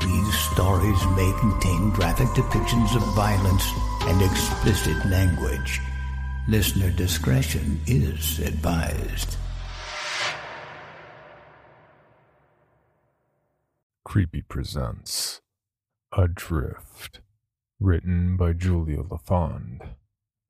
These 0.00 0.38
stories 0.52 1.06
may 1.16 1.32
contain 1.40 1.90
graphic 1.90 2.28
depictions 2.28 2.96
of 2.96 3.02
violence 3.14 3.64
and 4.02 4.22
explicit 4.22 4.96
language. 5.06 5.80
Listener 6.48 6.90
discretion 6.90 7.80
is 7.86 8.38
advised. 8.40 9.36
Creepy 14.04 14.42
presents 14.42 15.40
Adrift, 16.16 17.20
written 17.78 18.36
by 18.36 18.52
Julia 18.52 19.02
LaFond 19.02 19.82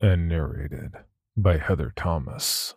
and 0.01 0.29
narrated 0.29 0.92
by 1.37 1.59
Heather 1.59 1.92
Thomas. 1.95 2.75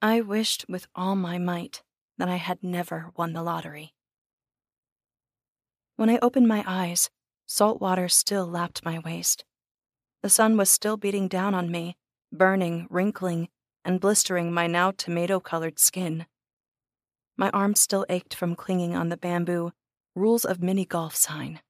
I 0.00 0.20
wished 0.20 0.66
with 0.68 0.86
all 0.94 1.16
my 1.16 1.38
might 1.38 1.82
that 2.18 2.28
I 2.28 2.36
had 2.36 2.62
never 2.62 3.10
won 3.16 3.32
the 3.32 3.42
lottery. 3.42 3.94
When 5.96 6.10
I 6.10 6.18
opened 6.20 6.48
my 6.48 6.64
eyes, 6.66 7.10
salt 7.46 7.80
water 7.80 8.08
still 8.08 8.46
lapped 8.46 8.84
my 8.84 8.98
waist. 8.98 9.44
The 10.22 10.30
sun 10.30 10.56
was 10.56 10.70
still 10.70 10.96
beating 10.96 11.28
down 11.28 11.54
on 11.54 11.70
me, 11.70 11.96
burning, 12.32 12.86
wrinkling, 12.90 13.48
and 13.84 14.00
blistering 14.00 14.52
my 14.52 14.66
now 14.66 14.90
tomato 14.90 15.40
colored 15.40 15.78
skin. 15.78 16.26
My 17.36 17.50
arms 17.50 17.80
still 17.80 18.06
ached 18.08 18.34
from 18.34 18.56
clinging 18.56 18.94
on 18.94 19.08
the 19.08 19.16
bamboo 19.16 19.72
rules 20.14 20.44
of 20.44 20.62
mini 20.62 20.84
golf 20.84 21.14
sign. 21.14 21.60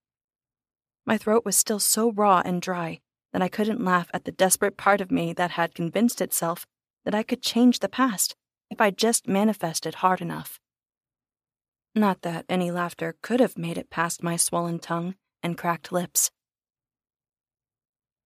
My 1.06 1.18
throat 1.18 1.44
was 1.44 1.56
still 1.56 1.80
so 1.80 2.12
raw 2.12 2.42
and 2.44 2.62
dry 2.62 3.00
that 3.32 3.42
I 3.42 3.48
couldn't 3.48 3.84
laugh 3.84 4.08
at 4.14 4.24
the 4.24 4.32
desperate 4.32 4.76
part 4.76 5.00
of 5.00 5.10
me 5.10 5.32
that 5.32 5.52
had 5.52 5.74
convinced 5.74 6.20
itself 6.20 6.66
that 7.04 7.14
I 7.14 7.22
could 7.22 7.42
change 7.42 7.80
the 7.80 7.88
past 7.88 8.36
if 8.74 8.80
I 8.80 8.90
just 8.90 9.28
manifested 9.28 9.94
hard 9.96 10.20
enough. 10.20 10.58
Not 11.94 12.22
that 12.22 12.44
any 12.48 12.72
laughter 12.72 13.14
could 13.22 13.38
have 13.38 13.56
made 13.56 13.78
it 13.78 13.88
past 13.88 14.20
my 14.20 14.34
swollen 14.34 14.80
tongue 14.80 15.14
and 15.44 15.56
cracked 15.56 15.92
lips. 15.92 16.32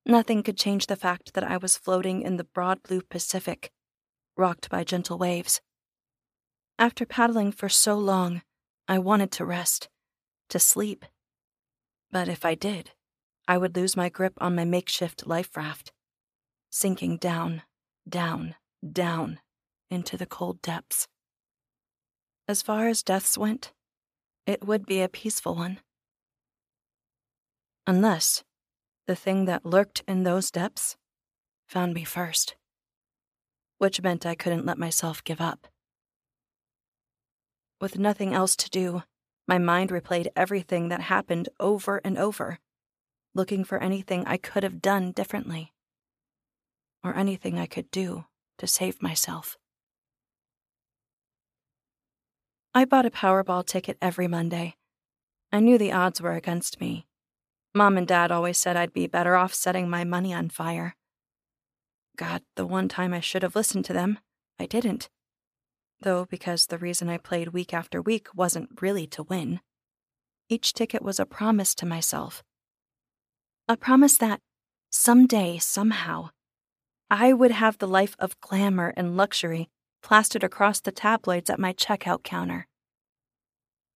Nothing 0.07 0.43
could 0.43 0.57
change 0.57 0.87
the 0.87 0.97
fact 0.97 1.35
that 1.35 1.45
I 1.45 1.59
was 1.59 1.77
floating 1.77 2.23
in 2.23 2.39
the 2.39 2.45
broad 2.45 2.83
blue 2.83 3.03
Pacific, 3.03 3.71
rocked 4.39 4.71
by 4.71 4.85
gentle 4.85 5.19
waves. 5.19 5.61
After 6.79 7.05
paddling 7.05 7.53
for 7.53 7.69
so 7.69 7.99
long, 7.99 8.41
I 8.89 8.99
wanted 8.99 9.31
to 9.33 9.45
rest, 9.45 9.91
to 10.49 10.59
sleep. 10.59 11.05
But 12.11 12.27
if 12.27 12.47
I 12.47 12.55
did, 12.55 12.93
I 13.47 13.59
would 13.59 13.77
lose 13.77 13.99
my 13.99 14.09
grip 14.09 14.33
on 14.39 14.55
my 14.55 14.65
makeshift 14.65 15.27
life 15.27 15.55
raft, 15.55 15.93
sinking 16.71 17.19
down, 17.19 17.65
down, 18.09 18.55
down 18.91 19.41
into 19.91 20.17
the 20.17 20.27
cold 20.27 20.61
depths. 20.63 21.09
As 22.47 22.63
far 22.63 22.89
as 22.89 23.03
deaths 23.03 23.37
went, 23.37 23.73
it 24.47 24.67
would 24.67 24.87
be 24.87 25.03
a 25.03 25.09
peaceful 25.09 25.55
one. 25.55 25.81
Unless 27.87 28.45
the 29.07 29.17
thing 29.17 29.45
that 29.47 29.65
lurked 29.65 30.03
in 30.07 30.23
those 30.23 30.51
depths 30.51 30.97
found 31.67 31.95
me 31.95 32.05
first, 32.05 32.57
which 33.79 34.03
meant 34.03 34.27
I 34.27 34.35
couldn't 34.35 34.67
let 34.67 34.79
myself 34.79 35.23
give 35.25 35.41
up. 35.41 35.67
With 37.81 37.99
nothing 37.99 38.35
else 38.35 38.57
to 38.57 38.71
do, 38.71 39.03
my 39.47 39.59
mind 39.59 39.91
replayed 39.91 40.29
everything 40.35 40.89
that 40.89 41.03
happened 41.03 41.49
over 41.61 42.01
and 42.05 42.19
over, 42.19 42.59
looking 43.35 43.65
for 43.65 43.79
anything 43.79 44.27
I 44.27 44.37
could 44.37 44.63
have 44.63 44.83
done 44.83 45.13
differently, 45.13 45.73
or 47.05 47.17
anything 47.17 47.59
I 47.59 47.67
could 47.67 47.91
do 47.91 48.25
to 48.59 48.67
save 48.67 49.01
myself. 49.01 49.57
I 52.79 52.85
bought 52.85 53.07
a 53.07 53.11
Powerball 53.11 53.67
ticket 53.67 53.99
every 54.01 54.29
Monday. 54.29 54.77
I 55.51 55.59
knew 55.59 55.79
the 55.79 55.91
odds 55.91 56.21
were 56.21 56.37
against 56.37 56.81
me. 56.81 57.09
Mom 57.75 57.99
and 57.99 58.07
Dad 58.07 58.31
always 58.31 58.57
said 58.57 58.77
I'd 58.77 58.93
be 58.93 59.09
better 59.09 59.35
off 59.35 59.53
setting 59.53 59.91
my 59.91 60.05
money 60.05 60.33
on 60.33 60.49
fire. 60.49 60.95
God, 62.17 62.43
the 62.55 62.65
one 62.65 62.87
time 62.87 63.13
I 63.13 63.19
should 63.19 63.43
have 63.43 63.57
listened 63.57 63.85
to 63.87 63.93
them, 63.93 64.21
I 64.61 64.67
didn't. 64.67 65.09
Though, 66.03 66.27
because 66.27 66.67
the 66.67 66.79
reason 66.79 67.09
I 67.09 67.19
played 67.19 67.49
week 67.49 67.75
after 67.75 68.01
week 68.01 68.29
wasn't 68.33 68.81
really 68.81 69.09
to 69.09 69.25
win. 69.25 69.59
Each 70.49 70.73
ticket 70.73 71.03
was 71.03 71.19
a 71.19 71.27
promise 71.27 71.75
to 71.75 71.85
myself. 71.85 72.45
A 73.69 73.77
promise 73.77 74.17
that, 74.19 74.39
someday, 74.89 75.59
somehow, 75.59 76.31
I 77.11 77.33
would 77.33 77.51
have 77.51 77.79
the 77.79 77.89
life 77.89 78.15
of 78.21 78.41
glamour 78.41 78.95
and 78.97 79.17
luxury 79.17 79.69
plastered 80.01 80.45
across 80.45 80.81
the 80.81 80.93
tabloids 80.93 81.51
at 81.51 81.59
my 81.59 81.73
checkout 81.73 82.23
counter. 82.23 82.68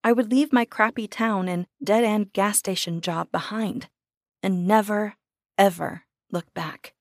I 0.05 0.13
would 0.13 0.31
leave 0.31 0.53
my 0.53 0.65
crappy 0.65 1.07
town 1.07 1.49
and 1.49 1.67
dead 1.83 2.05
end 2.05 2.33
gas 2.33 2.59
station 2.59 3.01
job 3.01 3.31
behind 3.31 3.89
and 4.43 4.67
never, 4.67 5.15
ever 5.57 6.03
look 6.31 6.53
back. 6.55 6.95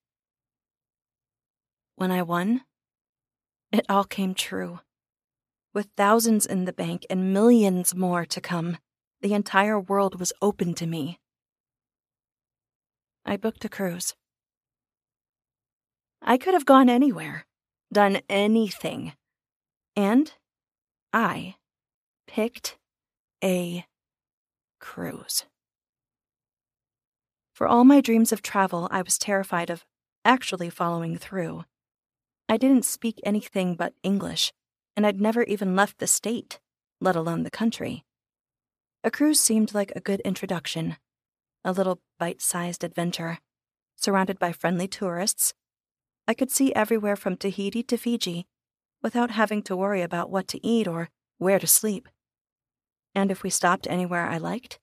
When 1.96 2.12
I 2.12 2.22
won, 2.22 2.62
it 3.72 3.86
all 3.90 4.04
came 4.04 4.34
true. 4.34 4.80
With 5.74 5.88
thousands 5.96 6.46
in 6.46 6.66
the 6.66 6.74
bank 6.74 7.06
and 7.10 7.34
millions 7.34 7.96
more 7.96 8.26
to 8.26 8.42
come, 8.42 8.78
the 9.22 9.34
entire 9.34 9.80
world 9.80 10.20
was 10.20 10.34
open 10.42 10.74
to 10.76 10.86
me. 10.86 11.20
I 13.26 13.38
booked 13.38 13.64
a 13.66 13.70
cruise. 13.70 14.16
I 16.22 16.38
could 16.38 16.54
have 16.54 16.66
gone 16.66 16.90
anywhere 16.90 17.46
done 17.92 18.22
anything. 18.30 19.14
And 19.96 20.32
I 21.12 21.56
picked 22.28 22.78
a 23.44 23.86
cruise. 24.80 25.46
For 27.54 27.68
all 27.68 27.84
my 27.84 28.02
dreams 28.02 28.32
of 28.32 28.42
travel, 28.42 28.88
I 28.92 29.02
was 29.02 29.18
terrified 29.18 29.70
of 29.70 29.86
actually 30.26 30.70
following 30.70 31.18
through. 31.18 31.66
I 32.50 32.58
didn't 32.58 32.86
speak 32.86 33.20
anything 33.24 33.76
but 33.76 33.94
English, 34.04 34.52
and 34.96 35.06
I'd 35.06 35.22
never 35.22 35.44
even 35.44 35.76
left 35.76 36.00
the 36.00 36.08
state, 36.08 36.60
let 37.00 37.16
alone 37.16 37.44
the 37.44 37.52
country. 37.52 38.04
A 39.04 39.12
cruise 39.12 39.40
seemed 39.40 39.74
like 39.74 39.92
a 39.96 40.02
good 40.02 40.20
introduction, 40.22 40.98
a 41.64 41.72
little 41.72 42.02
bite 42.20 42.42
sized 42.42 42.84
adventure, 42.84 43.40
surrounded 43.96 44.40
by 44.40 44.52
friendly 44.52 44.88
tourists 44.88 45.54
I 46.28 46.34
could 46.34 46.52
see 46.52 46.74
everywhere 46.74 47.16
from 47.16 47.36
Tahiti 47.36 47.84
to 47.84 47.98
Fiji 47.98 48.48
without 49.02 49.32
having 49.32 49.62
to 49.64 49.76
worry 49.76 50.02
about 50.02 50.30
what 50.30 50.48
to 50.50 50.66
eat 50.66 50.88
or 50.88 51.10
where 51.38 51.60
to 51.60 51.68
sleep. 51.68 52.08
And 53.14 53.32
if 53.32 53.44
we 53.44 53.50
stopped 53.50 53.88
anywhere 53.90 54.26
I 54.28 54.38
liked, 54.38 54.80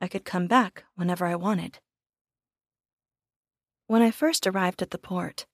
I 0.00 0.08
could 0.08 0.24
come 0.24 0.46
back 0.46 0.84
whenever 0.94 1.24
I 1.26 1.34
wanted. 1.36 1.78
When 3.86 4.02
I 4.02 4.10
first 4.10 4.46
arrived 4.46 4.82
at 4.82 4.90
the 4.90 4.98
port, 4.98 5.46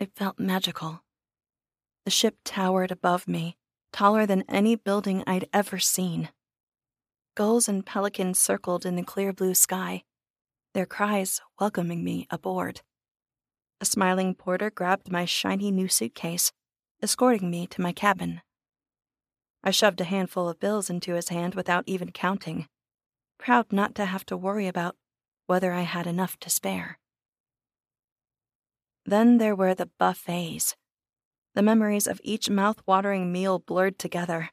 it 0.00 0.14
felt 0.16 0.38
magical. 0.38 1.02
The 2.04 2.10
ship 2.10 2.36
towered 2.44 2.90
above 2.90 3.28
me, 3.28 3.56
taller 3.92 4.26
than 4.26 4.44
any 4.48 4.74
building 4.74 5.22
I'd 5.26 5.48
ever 5.52 5.78
seen. 5.78 6.30
Gulls 7.34 7.68
and 7.68 7.84
pelicans 7.84 8.38
circled 8.38 8.84
in 8.84 8.96
the 8.96 9.02
clear 9.02 9.32
blue 9.32 9.54
sky, 9.54 10.04
their 10.74 10.86
cries 10.86 11.40
welcoming 11.60 12.02
me 12.02 12.26
aboard. 12.30 12.82
A 13.80 13.84
smiling 13.84 14.34
porter 14.34 14.70
grabbed 14.70 15.10
my 15.10 15.24
shiny 15.24 15.70
new 15.70 15.88
suitcase, 15.88 16.52
escorting 17.02 17.50
me 17.50 17.66
to 17.68 17.80
my 17.80 17.92
cabin. 17.92 18.40
I 19.66 19.70
shoved 19.70 19.98
a 20.02 20.04
handful 20.04 20.46
of 20.46 20.60
bills 20.60 20.90
into 20.90 21.14
his 21.14 21.30
hand 21.30 21.54
without 21.54 21.84
even 21.86 22.12
counting, 22.12 22.68
proud 23.38 23.72
not 23.72 23.94
to 23.94 24.04
have 24.04 24.26
to 24.26 24.36
worry 24.36 24.68
about 24.68 24.94
whether 25.46 25.72
I 25.72 25.80
had 25.82 26.06
enough 26.06 26.38
to 26.40 26.50
spare. 26.50 26.98
Then 29.06 29.38
there 29.38 29.56
were 29.56 29.74
the 29.74 29.88
buffets. 29.98 30.76
The 31.54 31.62
memories 31.62 32.06
of 32.06 32.20
each 32.22 32.50
mouth-watering 32.50 33.32
meal 33.32 33.58
blurred 33.58 33.98
together. 33.98 34.50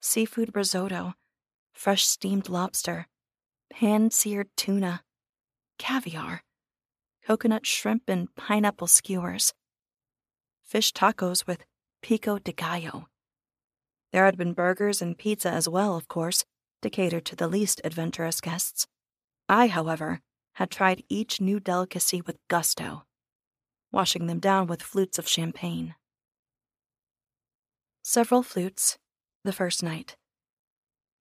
Seafood 0.00 0.56
risotto, 0.56 1.12
fresh 1.74 2.06
steamed 2.06 2.48
lobster, 2.48 3.08
pan-seared 3.70 4.48
tuna, 4.56 5.02
caviar, 5.78 6.44
coconut 7.26 7.66
shrimp 7.66 8.04
and 8.08 8.34
pineapple 8.36 8.86
skewers, 8.86 9.52
fish 10.64 10.94
tacos 10.94 11.46
with 11.46 11.66
pico 12.00 12.38
de 12.38 12.52
gallo. 12.52 13.09
There 14.12 14.24
had 14.24 14.36
been 14.36 14.52
burgers 14.52 15.00
and 15.00 15.16
pizza 15.16 15.50
as 15.50 15.68
well, 15.68 15.96
of 15.96 16.08
course, 16.08 16.44
to 16.82 16.90
cater 16.90 17.20
to 17.20 17.36
the 17.36 17.48
least 17.48 17.80
adventurous 17.84 18.40
guests. 18.40 18.86
I, 19.48 19.68
however, 19.68 20.20
had 20.54 20.70
tried 20.70 21.04
each 21.08 21.40
new 21.40 21.60
delicacy 21.60 22.20
with 22.20 22.38
gusto, 22.48 23.04
washing 23.92 24.26
them 24.26 24.40
down 24.40 24.66
with 24.66 24.82
flutes 24.82 25.18
of 25.18 25.28
champagne. 25.28 25.94
Several 28.02 28.42
flutes, 28.42 28.98
the 29.44 29.52
first 29.52 29.82
night. 29.82 30.16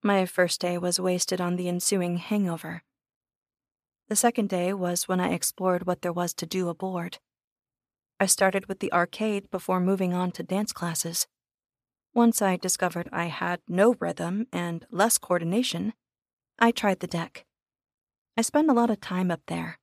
My 0.01 0.25
first 0.25 0.61
day 0.61 0.77
was 0.77 0.99
wasted 0.99 1.41
on 1.41 1.55
the 1.55 1.67
ensuing 1.67 2.17
hangover. 2.17 2.83
The 4.07 4.15
second 4.15 4.49
day 4.49 4.73
was 4.73 5.07
when 5.07 5.19
I 5.19 5.33
explored 5.33 5.85
what 5.85 6.01
there 6.01 6.13
was 6.13 6.33
to 6.35 6.45
do 6.45 6.69
aboard. 6.69 7.19
I 8.19 8.25
started 8.25 8.65
with 8.65 8.79
the 8.79 8.91
arcade 8.91 9.51
before 9.51 9.79
moving 9.79 10.13
on 10.13 10.31
to 10.31 10.43
dance 10.43 10.71
classes. 10.71 11.27
Once 12.19 12.41
I 12.41 12.57
discovered 12.57 13.07
I 13.13 13.27
had 13.27 13.61
no 13.65 13.95
rhythm 13.97 14.47
and 14.51 14.85
less 14.91 15.17
coordination, 15.17 15.93
I 16.59 16.71
tried 16.71 16.99
the 16.99 17.07
deck. 17.07 17.45
I 18.35 18.41
spent 18.41 18.69
a 18.69 18.73
lot 18.73 18.89
of 18.89 18.99
time 18.99 19.31
up 19.31 19.39
there, 19.47 19.79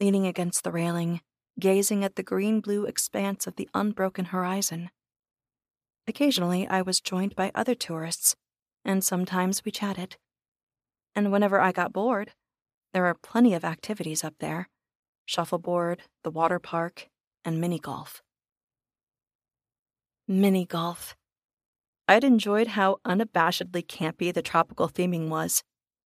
leaning 0.00 0.24
against 0.24 0.62
the 0.62 0.70
railing, 0.70 1.22
gazing 1.58 2.04
at 2.04 2.14
the 2.14 2.22
green 2.22 2.60
blue 2.60 2.84
expanse 2.84 3.48
of 3.48 3.56
the 3.56 3.68
unbroken 3.74 4.26
horizon. 4.26 4.90
Occasionally, 6.06 6.68
I 6.68 6.82
was 6.82 7.00
joined 7.00 7.34
by 7.34 7.50
other 7.52 7.74
tourists, 7.74 8.36
and 8.84 9.02
sometimes 9.02 9.64
we 9.64 9.72
chatted. 9.72 10.18
And 11.16 11.32
whenever 11.32 11.60
I 11.60 11.72
got 11.72 11.92
bored, 11.92 12.30
there 12.92 13.06
are 13.06 13.14
plenty 13.14 13.54
of 13.54 13.64
activities 13.64 14.22
up 14.22 14.34
there 14.38 14.68
shuffleboard, 15.26 16.02
the 16.22 16.30
water 16.30 16.60
park, 16.60 17.08
and 17.44 17.60
mini 17.60 17.80
golf. 17.80 18.22
Mini 20.28 20.64
golf. 20.64 21.16
I'd 22.12 22.24
enjoyed 22.24 22.68
how 22.68 22.98
unabashedly 23.06 23.86
campy 23.86 24.34
the 24.34 24.42
tropical 24.42 24.86
theming 24.86 25.30
was, 25.30 25.62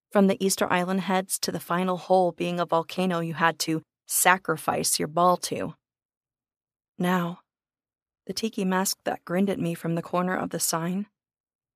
from 0.09 0.27
the 0.27 0.41
Easter 0.43 0.71
Island 0.71 1.01
heads 1.01 1.37
to 1.39 1.51
the 1.51 1.59
final 1.59 1.97
hole 1.97 2.31
being 2.31 2.61
a 2.61 2.65
volcano 2.65 3.19
you 3.19 3.33
had 3.33 3.59
to 3.59 3.81
sacrifice 4.05 4.99
your 4.99 5.09
ball 5.09 5.35
to. 5.35 5.73
Now, 6.97 7.41
the 8.25 8.31
tiki 8.31 8.63
mask 8.63 8.99
that 9.03 9.25
grinned 9.25 9.49
at 9.49 9.59
me 9.59 9.73
from 9.73 9.95
the 9.95 10.01
corner 10.01 10.33
of 10.33 10.51
the 10.51 10.61
sign 10.61 11.07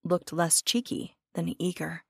looked 0.01 0.31
less 0.31 0.62
cheeky 0.62 1.18
than 1.33 1.54
eager. 1.62 2.04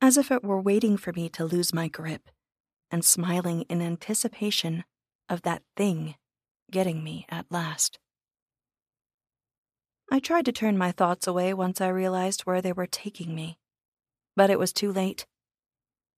As 0.00 0.16
if 0.16 0.32
it 0.32 0.42
were 0.42 0.60
waiting 0.60 0.96
for 0.96 1.12
me 1.12 1.28
to 1.28 1.44
lose 1.44 1.72
my 1.72 1.86
grip 1.86 2.28
and 2.90 3.04
smiling 3.04 3.62
in 3.68 3.80
anticipation 3.80 4.82
of 5.28 5.42
that 5.42 5.62
thing 5.76 6.16
getting 6.72 7.04
me 7.04 7.24
at 7.28 7.46
last. 7.50 8.00
I 10.10 10.20
tried 10.20 10.46
to 10.46 10.52
turn 10.52 10.78
my 10.78 10.90
thoughts 10.90 11.26
away 11.26 11.52
once 11.52 11.80
I 11.80 11.88
realized 11.88 12.42
where 12.42 12.62
they 12.62 12.72
were 12.72 12.86
taking 12.86 13.34
me, 13.34 13.58
but 14.34 14.48
it 14.48 14.58
was 14.58 14.72
too 14.72 14.90
late, 14.90 15.26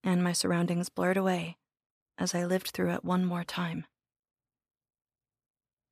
and 0.04 0.22
my 0.22 0.32
surroundings 0.32 0.88
blurred 0.88 1.16
away 1.16 1.56
as 2.16 2.34
I 2.34 2.44
lived 2.44 2.69
through 2.69 2.92
it 2.92 3.04
one 3.04 3.25
more 3.25 3.42
time. 3.42 3.87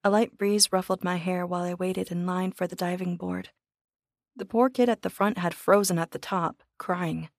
A 0.04 0.10
light 0.10 0.38
breeze 0.38 0.72
ruffled 0.72 1.02
my 1.02 1.16
hair 1.16 1.44
while 1.44 1.62
I 1.62 1.74
waited 1.74 2.12
in 2.12 2.24
line 2.24 2.52
for 2.52 2.66
the 2.68 2.76
diving 2.76 3.16
board. 3.16 3.50
The 4.36 4.44
poor 4.44 4.70
kid 4.70 4.88
at 4.88 5.02
the 5.02 5.10
front 5.10 5.38
had 5.38 5.52
frozen 5.52 5.98
at 5.98 6.12
the 6.12 6.18
top, 6.18 6.62
crying. 6.78 7.30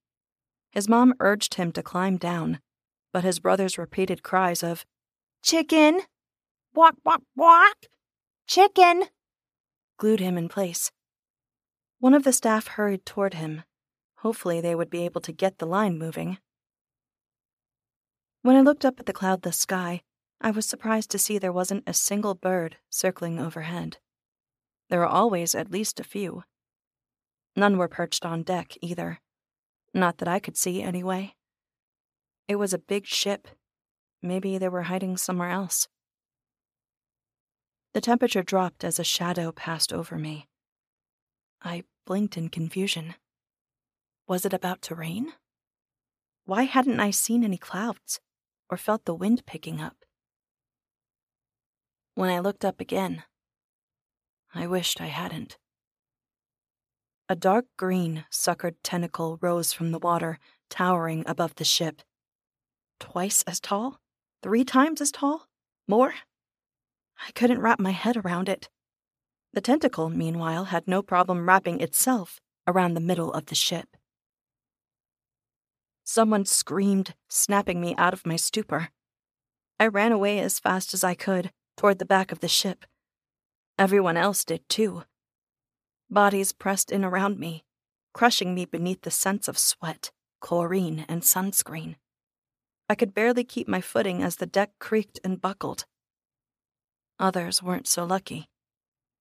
His 0.71 0.89
mom 0.89 1.13
urged 1.21 1.53
him 1.53 1.71
to 1.71 1.83
climb 1.83 2.17
down, 2.17 2.59
but 3.13 3.23
his 3.23 3.39
brother's 3.39 3.77
repeated 3.77 4.23
cries 4.23 4.61
of, 4.61 4.85
Chicken! 5.41 6.01
Walk, 6.73 6.95
walk, 7.05 7.21
walk! 7.35 7.85
Chicken! 8.45 9.05
Glued 9.99 10.19
him 10.19 10.37
in 10.37 10.49
place. 10.49 10.91
One 11.99 12.15
of 12.15 12.23
the 12.23 12.33
staff 12.33 12.67
hurried 12.67 13.05
toward 13.05 13.35
him. 13.35 13.63
Hopefully, 14.19 14.61
they 14.61 14.73
would 14.73 14.89
be 14.89 15.05
able 15.05 15.21
to 15.21 15.31
get 15.31 15.59
the 15.59 15.67
line 15.67 15.99
moving. 15.99 16.39
When 18.41 18.55
I 18.55 18.61
looked 18.61 18.85
up 18.85 18.99
at 18.99 19.05
the 19.05 19.13
cloudless 19.13 19.57
sky, 19.57 20.01
I 20.41 20.51
was 20.51 20.65
surprised 20.65 21.11
to 21.11 21.19
see 21.19 21.37
there 21.37 21.51
wasn't 21.51 21.83
a 21.85 21.93
single 21.93 22.33
bird 22.33 22.77
circling 22.89 23.39
overhead. 23.39 23.97
There 24.89 24.99
were 24.99 25.05
always 25.05 25.53
at 25.53 25.71
least 25.71 25.99
a 25.99 26.05
few. 26.05 26.43
None 27.55 27.77
were 27.77 27.89
perched 27.89 28.25
on 28.25 28.43
deck, 28.43 28.75
either. 28.81 29.19
Not 29.93 30.17
that 30.19 30.27
I 30.29 30.39
could 30.39 30.55
see, 30.55 30.81
anyway. 30.81 31.35
It 32.47 32.55
was 32.55 32.73
a 32.73 32.79
big 32.79 33.05
ship. 33.05 33.49
Maybe 34.21 34.57
they 34.57 34.69
were 34.69 34.83
hiding 34.83 35.17
somewhere 35.17 35.49
else. 35.49 35.89
The 37.93 38.01
temperature 38.01 38.43
dropped 38.43 38.83
as 38.83 38.99
a 38.99 39.03
shadow 39.03 39.51
passed 39.51 39.91
over 39.91 40.15
me. 40.15 40.47
I 41.61 41.83
blinked 42.05 42.37
in 42.37 42.49
confusion. 42.49 43.15
Was 44.27 44.45
it 44.45 44.53
about 44.53 44.81
to 44.83 44.95
rain? 44.95 45.33
Why 46.45 46.63
hadn't 46.63 46.99
I 46.99 47.11
seen 47.11 47.43
any 47.43 47.57
clouds 47.57 48.19
or 48.69 48.77
felt 48.77 49.05
the 49.05 49.15
wind 49.15 49.45
picking 49.45 49.81
up? 49.81 50.05
When 52.13 52.29
I 52.29 52.39
looked 52.39 52.63
up 52.63 52.79
again, 52.79 53.23
I 54.53 54.67
wished 54.67 55.01
I 55.01 55.07
hadn't. 55.07 55.57
A 57.27 57.35
dark 57.35 57.65
green, 57.77 58.25
suckered 58.31 58.75
tentacle 58.83 59.37
rose 59.41 59.73
from 59.73 59.91
the 59.91 59.99
water, 59.99 60.39
towering 60.69 61.23
above 61.27 61.55
the 61.55 61.63
ship. 61.63 62.01
Twice 62.99 63.43
as 63.43 63.59
tall? 63.59 63.99
Three 64.41 64.63
times 64.63 65.01
as 65.01 65.11
tall? 65.11 65.47
More? 65.87 66.13
I 67.27 67.31
couldn't 67.31 67.61
wrap 67.61 67.79
my 67.79 67.91
head 67.91 68.17
around 68.17 68.49
it. 68.49 68.69
The 69.53 69.61
tentacle, 69.61 70.09
meanwhile, 70.09 70.65
had 70.65 70.87
no 70.87 71.01
problem 71.01 71.47
wrapping 71.47 71.81
itself 71.81 72.39
around 72.67 72.93
the 72.93 73.01
middle 73.01 73.33
of 73.33 73.47
the 73.47 73.55
ship. 73.55 73.97
Someone 76.03 76.45
screamed, 76.45 77.13
snapping 77.27 77.81
me 77.81 77.95
out 77.97 78.13
of 78.13 78.25
my 78.25 78.35
stupor. 78.35 78.89
I 79.79 79.87
ran 79.87 80.11
away 80.11 80.39
as 80.39 80.59
fast 80.59 80.93
as 80.93 81.03
I 81.03 81.13
could 81.13 81.51
toward 81.77 81.99
the 81.99 82.05
back 82.05 82.31
of 82.31 82.39
the 82.39 82.47
ship. 82.47 82.85
Everyone 83.77 84.17
else 84.17 84.43
did 84.43 84.67
too. 84.67 85.03
Bodies 86.09 86.51
pressed 86.51 86.91
in 86.91 87.05
around 87.05 87.39
me, 87.39 87.63
crushing 88.13 88.53
me 88.53 88.65
beneath 88.65 89.03
the 89.03 89.11
scents 89.11 89.47
of 89.47 89.57
sweat, 89.57 90.11
chlorine, 90.41 91.05
and 91.07 91.21
sunscreen. 91.21 91.95
I 92.89 92.95
could 92.95 93.13
barely 93.13 93.43
keep 93.43 93.67
my 93.67 93.81
footing 93.81 94.23
as 94.23 94.37
the 94.37 94.47
deck 94.47 94.71
creaked 94.79 95.19
and 95.23 95.39
buckled. 95.39 95.85
Others 97.19 97.61
weren't 97.61 97.87
so 97.87 98.05
lucky. 98.05 98.47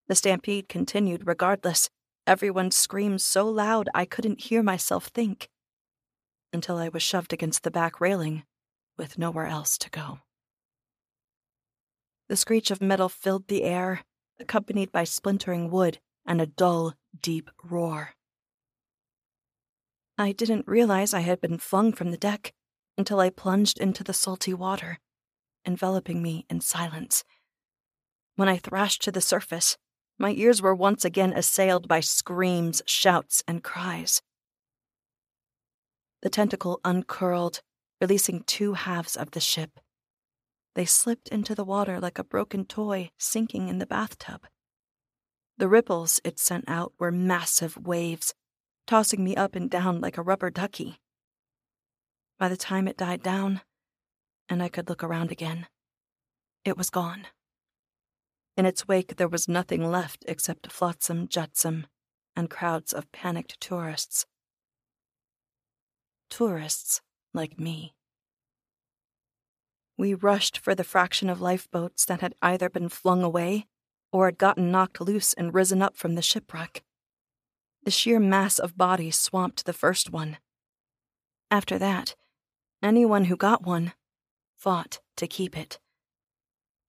The 0.06 0.14
stampede 0.14 0.68
continued 0.68 1.26
regardless. 1.26 1.90
Everyone 2.26 2.70
screamed 2.70 3.20
so 3.20 3.48
loud 3.48 3.88
I 3.94 4.04
couldn't 4.04 4.42
hear 4.42 4.62
myself 4.62 5.06
think. 5.06 5.48
Until 6.52 6.78
I 6.78 6.88
was 6.88 7.02
shoved 7.02 7.32
against 7.32 7.62
the 7.62 7.70
back 7.70 8.00
railing, 8.00 8.44
with 8.96 9.18
nowhere 9.18 9.46
else 9.46 9.76
to 9.78 9.90
go. 9.90 10.20
The 12.28 12.36
screech 12.36 12.70
of 12.70 12.80
metal 12.80 13.08
filled 13.08 13.48
the 13.48 13.64
air, 13.64 14.02
accompanied 14.38 14.92
by 14.92 15.04
splintering 15.04 15.70
wood 15.70 15.98
and 16.26 16.40
a 16.40 16.46
dull, 16.46 16.94
deep 17.20 17.50
roar. 17.64 18.14
I 20.16 20.32
didn't 20.32 20.68
realize 20.68 21.14
I 21.14 21.20
had 21.20 21.40
been 21.40 21.58
flung 21.58 21.92
from 21.92 22.10
the 22.10 22.16
deck 22.16 22.52
until 22.96 23.20
I 23.20 23.30
plunged 23.30 23.78
into 23.78 24.04
the 24.04 24.12
salty 24.12 24.52
water, 24.52 24.98
enveloping 25.64 26.22
me 26.22 26.44
in 26.50 26.60
silence. 26.60 27.24
When 28.38 28.48
I 28.48 28.56
thrashed 28.56 29.02
to 29.02 29.10
the 29.10 29.20
surface, 29.20 29.76
my 30.16 30.30
ears 30.30 30.62
were 30.62 30.72
once 30.72 31.04
again 31.04 31.32
assailed 31.32 31.88
by 31.88 31.98
screams, 31.98 32.80
shouts, 32.86 33.42
and 33.48 33.64
cries. 33.64 34.22
The 36.22 36.30
tentacle 36.30 36.78
uncurled, 36.84 37.62
releasing 38.00 38.44
two 38.44 38.74
halves 38.74 39.16
of 39.16 39.32
the 39.32 39.40
ship. 39.40 39.80
They 40.76 40.84
slipped 40.84 41.26
into 41.30 41.56
the 41.56 41.64
water 41.64 41.98
like 41.98 42.16
a 42.16 42.22
broken 42.22 42.64
toy 42.64 43.10
sinking 43.18 43.66
in 43.66 43.80
the 43.80 43.86
bathtub. 43.86 44.46
The 45.56 45.66
ripples 45.66 46.20
it 46.22 46.38
sent 46.38 46.66
out 46.68 46.92
were 46.96 47.10
massive 47.10 47.76
waves, 47.76 48.34
tossing 48.86 49.24
me 49.24 49.34
up 49.34 49.56
and 49.56 49.68
down 49.68 50.00
like 50.00 50.16
a 50.16 50.22
rubber 50.22 50.50
ducky. 50.50 51.00
By 52.38 52.48
the 52.48 52.56
time 52.56 52.86
it 52.86 52.96
died 52.96 53.24
down, 53.24 53.62
and 54.48 54.62
I 54.62 54.68
could 54.68 54.88
look 54.88 55.02
around 55.02 55.32
again, 55.32 55.66
it 56.64 56.76
was 56.76 56.88
gone. 56.88 57.26
In 58.58 58.66
its 58.66 58.88
wake, 58.88 59.14
there 59.16 59.28
was 59.28 59.46
nothing 59.46 59.88
left 59.88 60.24
except 60.26 60.72
flotsam 60.72 61.28
jetsam 61.28 61.86
and 62.34 62.50
crowds 62.50 62.92
of 62.92 63.10
panicked 63.12 63.60
tourists. 63.60 64.26
tourists 66.28 67.00
like 67.32 67.58
me. 67.58 67.94
We 69.96 70.12
rushed 70.12 70.58
for 70.58 70.74
the 70.74 70.82
fraction 70.82 71.30
of 71.30 71.40
lifeboats 71.40 72.04
that 72.04 72.20
had 72.20 72.34
either 72.42 72.68
been 72.68 72.88
flung 72.88 73.22
away 73.22 73.66
or 74.12 74.26
had 74.26 74.38
gotten 74.38 74.72
knocked 74.72 75.00
loose 75.00 75.34
and 75.34 75.54
risen 75.54 75.80
up 75.80 75.96
from 75.96 76.16
the 76.16 76.22
shipwreck. 76.22 76.82
The 77.84 77.92
sheer 77.92 78.18
mass 78.18 78.58
of 78.58 78.76
bodies 78.76 79.16
swamped 79.16 79.66
the 79.66 79.72
first 79.72 80.10
one. 80.10 80.36
After 81.48 81.78
that, 81.78 82.16
anyone 82.82 83.26
who 83.26 83.36
got 83.36 83.64
one 83.64 83.92
fought 84.56 84.98
to 85.16 85.28
keep 85.28 85.56
it. 85.56 85.78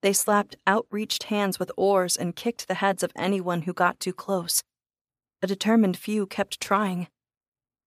They 0.01 0.13
slapped 0.13 0.55
outreached 0.65 1.23
hands 1.23 1.59
with 1.59 1.71
oars 1.75 2.15
and 2.15 2.35
kicked 2.35 2.67
the 2.67 2.75
heads 2.75 3.03
of 3.03 3.11
anyone 3.15 3.63
who 3.63 3.73
got 3.73 3.99
too 3.99 4.13
close. 4.13 4.63
A 5.41 5.47
determined 5.47 5.97
few 5.97 6.25
kept 6.25 6.61
trying. 6.61 7.07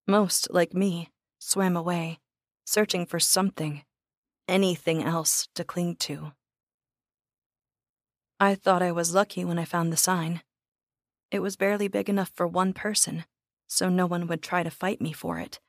Most, 0.06 0.48
like 0.50 0.74
me, 0.74 1.10
swam 1.38 1.76
away, 1.76 2.18
searching 2.64 3.06
for 3.06 3.20
something, 3.20 3.84
anything 4.48 5.02
else 5.02 5.48
to 5.54 5.64
cling 5.64 5.96
to. 5.96 6.32
I 8.38 8.54
thought 8.54 8.82
I 8.82 8.92
was 8.92 9.14
lucky 9.14 9.44
when 9.44 9.58
I 9.58 9.64
found 9.64 9.92
the 9.92 9.96
sign. 9.96 10.42
It 11.30 11.40
was 11.40 11.56
barely 11.56 11.88
big 11.88 12.08
enough 12.08 12.30
for 12.34 12.46
one 12.46 12.72
person, 12.72 13.24
so 13.68 13.88
no 13.88 14.04
one 14.04 14.26
would 14.26 14.42
try 14.42 14.62
to 14.62 14.70
fight 14.70 15.00
me 15.00 15.12
for 15.12 15.38
it. 15.38 15.60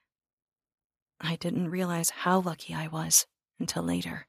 I 1.21 1.37
didn't 1.37 1.69
realize 1.69 2.09
how 2.09 2.39
lucky 2.39 2.73
I 2.73 2.87
was 2.87 3.27
until 3.59 3.83
later. 3.83 4.27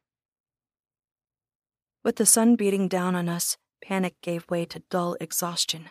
With 2.05 2.17
the 2.17 2.27
sun 2.27 2.55
beating 2.55 2.87
down 2.87 3.17
on 3.17 3.31
us, 3.31 3.57
panic 3.83 4.15
gave 4.21 4.51
way 4.51 4.67
to 4.67 4.83
dull 4.91 5.17
exhaustion. 5.23 5.89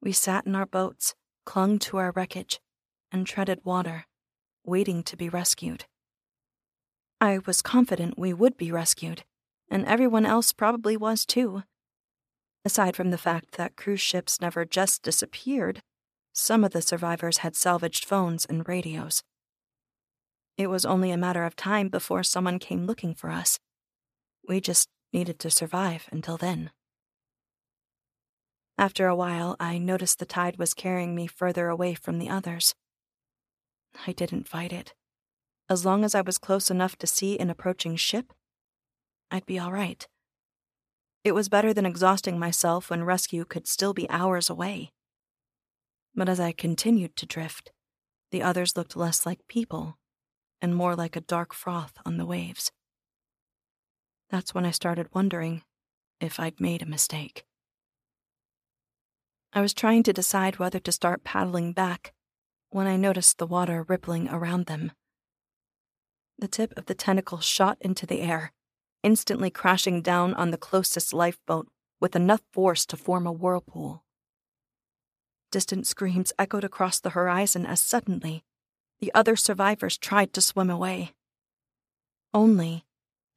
We 0.00 0.12
sat 0.12 0.46
in 0.46 0.54
our 0.54 0.64
boats, 0.64 1.14
clung 1.44 1.78
to 1.80 1.98
our 1.98 2.12
wreckage, 2.12 2.60
and 3.12 3.26
treaded 3.26 3.60
water, 3.62 4.06
waiting 4.64 5.02
to 5.02 5.16
be 5.16 5.28
rescued. 5.28 5.84
I 7.20 7.40
was 7.44 7.60
confident 7.60 8.18
we 8.18 8.32
would 8.32 8.56
be 8.56 8.72
rescued, 8.72 9.24
and 9.70 9.84
everyone 9.84 10.24
else 10.24 10.54
probably 10.54 10.96
was 10.96 11.26
too. 11.26 11.64
Aside 12.64 12.96
from 12.96 13.10
the 13.10 13.18
fact 13.18 13.58
that 13.58 13.76
cruise 13.76 14.00
ships 14.00 14.40
never 14.40 14.64
just 14.64 15.02
disappeared, 15.02 15.82
some 16.32 16.64
of 16.64 16.72
the 16.72 16.80
survivors 16.80 17.38
had 17.38 17.54
salvaged 17.54 18.06
phones 18.06 18.46
and 18.46 18.66
radios. 18.66 19.22
It 20.56 20.68
was 20.68 20.86
only 20.86 21.10
a 21.10 21.18
matter 21.18 21.44
of 21.44 21.54
time 21.54 21.90
before 21.90 22.22
someone 22.22 22.58
came 22.58 22.86
looking 22.86 23.14
for 23.14 23.28
us. 23.28 23.58
We 24.48 24.60
just 24.60 24.88
needed 25.12 25.38
to 25.40 25.50
survive 25.50 26.08
until 26.10 26.36
then. 26.36 26.70
After 28.78 29.06
a 29.06 29.16
while, 29.16 29.56
I 29.60 29.78
noticed 29.78 30.18
the 30.18 30.26
tide 30.26 30.58
was 30.58 30.74
carrying 30.74 31.14
me 31.14 31.26
further 31.26 31.68
away 31.68 31.94
from 31.94 32.18
the 32.18 32.28
others. 32.28 32.74
I 34.06 34.12
didn't 34.12 34.48
fight 34.48 34.72
it. 34.72 34.94
As 35.68 35.84
long 35.84 36.04
as 36.04 36.14
I 36.14 36.20
was 36.22 36.38
close 36.38 36.70
enough 36.70 36.96
to 36.96 37.06
see 37.06 37.38
an 37.38 37.50
approaching 37.50 37.96
ship, 37.96 38.32
I'd 39.30 39.46
be 39.46 39.58
all 39.58 39.72
right. 39.72 40.06
It 41.24 41.32
was 41.32 41.48
better 41.48 41.72
than 41.72 41.86
exhausting 41.86 42.38
myself 42.38 42.90
when 42.90 43.04
rescue 43.04 43.44
could 43.44 43.68
still 43.68 43.94
be 43.94 44.10
hours 44.10 44.50
away. 44.50 44.92
But 46.14 46.28
as 46.28 46.40
I 46.40 46.52
continued 46.52 47.16
to 47.16 47.26
drift, 47.26 47.70
the 48.32 48.42
others 48.42 48.76
looked 48.76 48.96
less 48.96 49.24
like 49.24 49.46
people 49.48 49.98
and 50.60 50.74
more 50.74 50.96
like 50.96 51.16
a 51.16 51.20
dark 51.20 51.54
froth 51.54 51.94
on 52.04 52.16
the 52.16 52.26
waves. 52.26 52.72
That's 54.32 54.54
when 54.54 54.64
I 54.64 54.70
started 54.70 55.08
wondering 55.12 55.62
if 56.18 56.40
I'd 56.40 56.58
made 56.58 56.80
a 56.80 56.86
mistake. 56.86 57.44
I 59.52 59.60
was 59.60 59.74
trying 59.74 60.02
to 60.04 60.12
decide 60.14 60.58
whether 60.58 60.78
to 60.80 60.90
start 60.90 61.22
paddling 61.22 61.74
back 61.74 62.14
when 62.70 62.86
I 62.86 62.96
noticed 62.96 63.36
the 63.36 63.46
water 63.46 63.84
rippling 63.86 64.30
around 64.30 64.64
them. 64.64 64.92
The 66.38 66.48
tip 66.48 66.72
of 66.78 66.86
the 66.86 66.94
tentacle 66.94 67.40
shot 67.40 67.76
into 67.82 68.06
the 68.06 68.22
air, 68.22 68.52
instantly 69.02 69.50
crashing 69.50 70.00
down 70.00 70.32
on 70.32 70.50
the 70.50 70.56
closest 70.56 71.12
lifeboat 71.12 71.68
with 72.00 72.16
enough 72.16 72.40
force 72.54 72.86
to 72.86 72.96
form 72.96 73.26
a 73.26 73.32
whirlpool. 73.32 74.02
Distant 75.50 75.86
screams 75.86 76.32
echoed 76.38 76.64
across 76.64 76.98
the 76.98 77.10
horizon 77.10 77.66
as 77.66 77.82
suddenly 77.82 78.44
the 78.98 79.12
other 79.12 79.36
survivors 79.36 79.98
tried 79.98 80.32
to 80.32 80.40
swim 80.40 80.70
away. 80.70 81.12
Only 82.32 82.86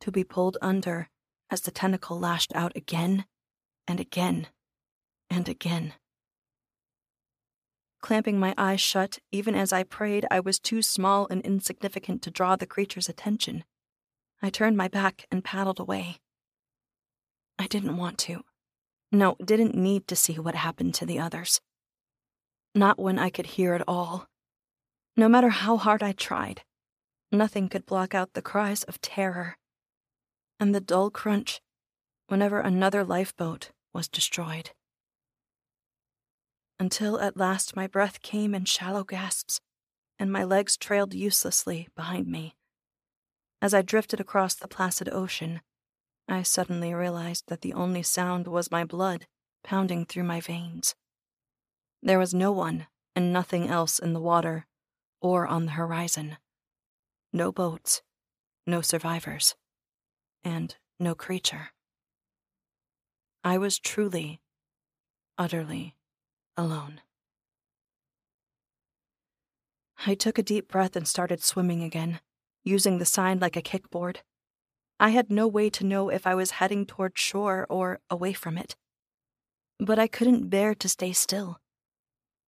to 0.05 0.11
be 0.11 0.23
pulled 0.23 0.55
under 0.61 1.09
as 1.49 1.61
the 1.61 1.71
tentacle 1.71 2.19
lashed 2.19 2.53
out 2.53 2.71
again 2.75 3.25
and 3.87 3.99
again 3.99 4.47
and 5.31 5.49
again. 5.49 5.95
Clamping 8.01 8.39
my 8.39 8.53
eyes 8.55 8.79
shut, 8.79 9.17
even 9.31 9.55
as 9.55 9.73
I 9.73 9.81
prayed 9.81 10.27
I 10.29 10.39
was 10.41 10.59
too 10.59 10.83
small 10.83 11.27
and 11.31 11.41
insignificant 11.41 12.21
to 12.21 12.29
draw 12.29 12.55
the 12.55 12.67
creature's 12.67 13.09
attention, 13.09 13.63
I 14.43 14.51
turned 14.51 14.77
my 14.77 14.87
back 14.87 15.25
and 15.31 15.43
paddled 15.43 15.79
away. 15.79 16.17
I 17.57 17.65
didn't 17.65 17.97
want 17.97 18.19
to. 18.19 18.43
No, 19.11 19.37
didn't 19.43 19.73
need 19.73 20.07
to 20.09 20.15
see 20.15 20.37
what 20.37 20.53
happened 20.53 20.93
to 20.95 21.07
the 21.07 21.17
others. 21.17 21.61
Not 22.75 22.99
when 22.99 23.17
I 23.17 23.31
could 23.31 23.47
hear 23.47 23.73
it 23.73 23.81
all. 23.87 24.27
No 25.17 25.27
matter 25.27 25.49
how 25.49 25.77
hard 25.77 26.03
I 26.03 26.11
tried, 26.11 26.61
nothing 27.31 27.69
could 27.69 27.87
block 27.87 28.13
out 28.13 28.33
the 28.33 28.43
cries 28.43 28.83
of 28.83 29.01
terror 29.01 29.57
and 30.59 30.73
the 30.73 30.81
dull 30.81 31.09
crunch 31.09 31.61
whenever 32.27 32.59
another 32.59 33.03
lifeboat 33.03 33.71
was 33.93 34.07
destroyed. 34.07 34.71
Until 36.79 37.19
at 37.19 37.37
last 37.37 37.75
my 37.75 37.87
breath 37.87 38.21
came 38.21 38.53
in 38.53 38.65
shallow 38.65 39.03
gasps, 39.03 39.61
and 40.19 40.31
my 40.31 40.43
legs 40.43 40.77
trailed 40.77 41.13
uselessly 41.13 41.87
behind 41.95 42.27
me. 42.27 42.55
As 43.61 43.73
I 43.73 43.81
drifted 43.81 44.19
across 44.19 44.55
the 44.55 44.67
placid 44.67 45.09
ocean, 45.09 45.61
I 46.27 46.43
suddenly 46.43 46.93
realized 46.93 47.45
that 47.47 47.61
the 47.61 47.73
only 47.73 48.03
sound 48.03 48.47
was 48.47 48.71
my 48.71 48.83
blood 48.83 49.27
pounding 49.63 50.05
through 50.05 50.23
my 50.23 50.41
veins. 50.41 50.95
There 52.01 52.19
was 52.19 52.33
no 52.33 52.51
one 52.51 52.87
and 53.15 53.31
nothing 53.31 53.67
else 53.67 53.99
in 53.99 54.13
the 54.13 54.19
water 54.19 54.65
or 55.21 55.47
on 55.47 55.65
the 55.65 55.71
horizon. 55.73 56.37
No 57.31 57.51
boats, 57.51 58.01
no 58.67 58.81
survivors 58.81 59.55
and 60.45 60.77
no 60.99 61.15
creature. 61.15 61.71
I 63.43 63.57
was 63.57 63.79
truly, 63.79 64.39
utterly 65.37 65.95
alone. 66.55 67.01
I 70.07 70.13
took 70.13 70.37
a 70.37 70.43
deep 70.43 70.67
breath 70.67 70.95
and 70.95 71.07
started 71.07 71.43
swimming 71.43 71.83
again, 71.83 72.19
using 72.63 72.97
the 72.99 73.05
sign 73.05 73.39
like 73.39 73.57
a 73.57 73.61
kickboard. 73.61 74.17
I 74.99 75.09
had 75.09 75.29
no 75.29 75.47
way 75.47 75.69
to 75.71 75.85
know 75.85 76.09
if 76.09 76.25
I 76.25 76.35
was 76.35 76.51
heading 76.51 76.85
toward 76.85 77.17
shore 77.17 77.65
or 77.69 77.99
away 78.09 78.33
from 78.33 78.57
it. 78.57 78.75
But 79.79 79.99
I 79.99 80.07
couldn't 80.07 80.49
bear 80.49 80.73
to 80.75 80.87
stay 80.87 81.11
still 81.11 81.59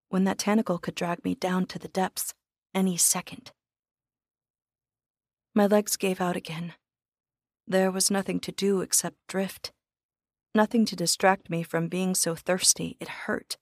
when 0.08 0.24
that 0.24 0.38
tentacle 0.38 0.78
could 0.78 0.94
drag 0.94 1.24
me 1.24 1.34
down 1.34 1.66
to 1.66 1.78
the 1.78 1.88
depths 1.88 2.32
any 2.74 2.96
second. 2.96 3.52
My 5.54 5.66
legs 5.66 5.96
gave 5.96 6.20
out 6.20 6.36
again, 6.36 6.74
there 7.68 7.90
was 7.90 8.10
nothing 8.10 8.40
to 8.40 8.52
do 8.52 8.80
except 8.80 9.16
drift. 9.28 9.72
Nothing 10.54 10.84
to 10.86 10.96
distract 10.96 11.50
me 11.50 11.62
from 11.62 11.88
being 11.88 12.14
so 12.14 12.34
thirsty 12.34 12.96
it 12.98 13.08
hurt. 13.08 13.58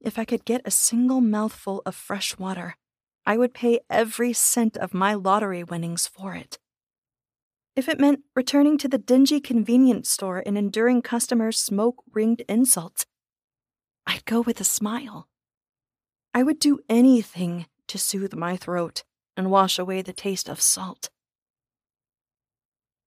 If 0.00 0.18
I 0.18 0.24
could 0.24 0.44
get 0.44 0.62
a 0.64 0.70
single 0.70 1.20
mouthful 1.20 1.82
of 1.86 1.94
fresh 1.94 2.36
water, 2.38 2.76
I 3.24 3.36
would 3.36 3.54
pay 3.54 3.80
every 3.88 4.32
cent 4.32 4.76
of 4.76 4.92
my 4.92 5.14
lottery 5.14 5.62
winnings 5.62 6.08
for 6.08 6.34
it. 6.34 6.58
If 7.76 7.88
it 7.88 8.00
meant 8.00 8.20
returning 8.34 8.76
to 8.78 8.88
the 8.88 8.98
dingy 8.98 9.40
convenience 9.40 10.10
store 10.10 10.42
and 10.44 10.58
enduring 10.58 11.02
customers' 11.02 11.58
smoke 11.58 12.02
ringed 12.12 12.42
insults, 12.48 13.06
I'd 14.06 14.24
go 14.24 14.40
with 14.40 14.60
a 14.60 14.64
smile. 14.64 15.28
I 16.34 16.42
would 16.42 16.58
do 16.58 16.80
anything 16.88 17.66
to 17.86 17.98
soothe 17.98 18.34
my 18.34 18.56
throat 18.56 19.04
and 19.36 19.50
wash 19.50 19.78
away 19.78 20.02
the 20.02 20.12
taste 20.12 20.48
of 20.48 20.60
salt. 20.60 21.10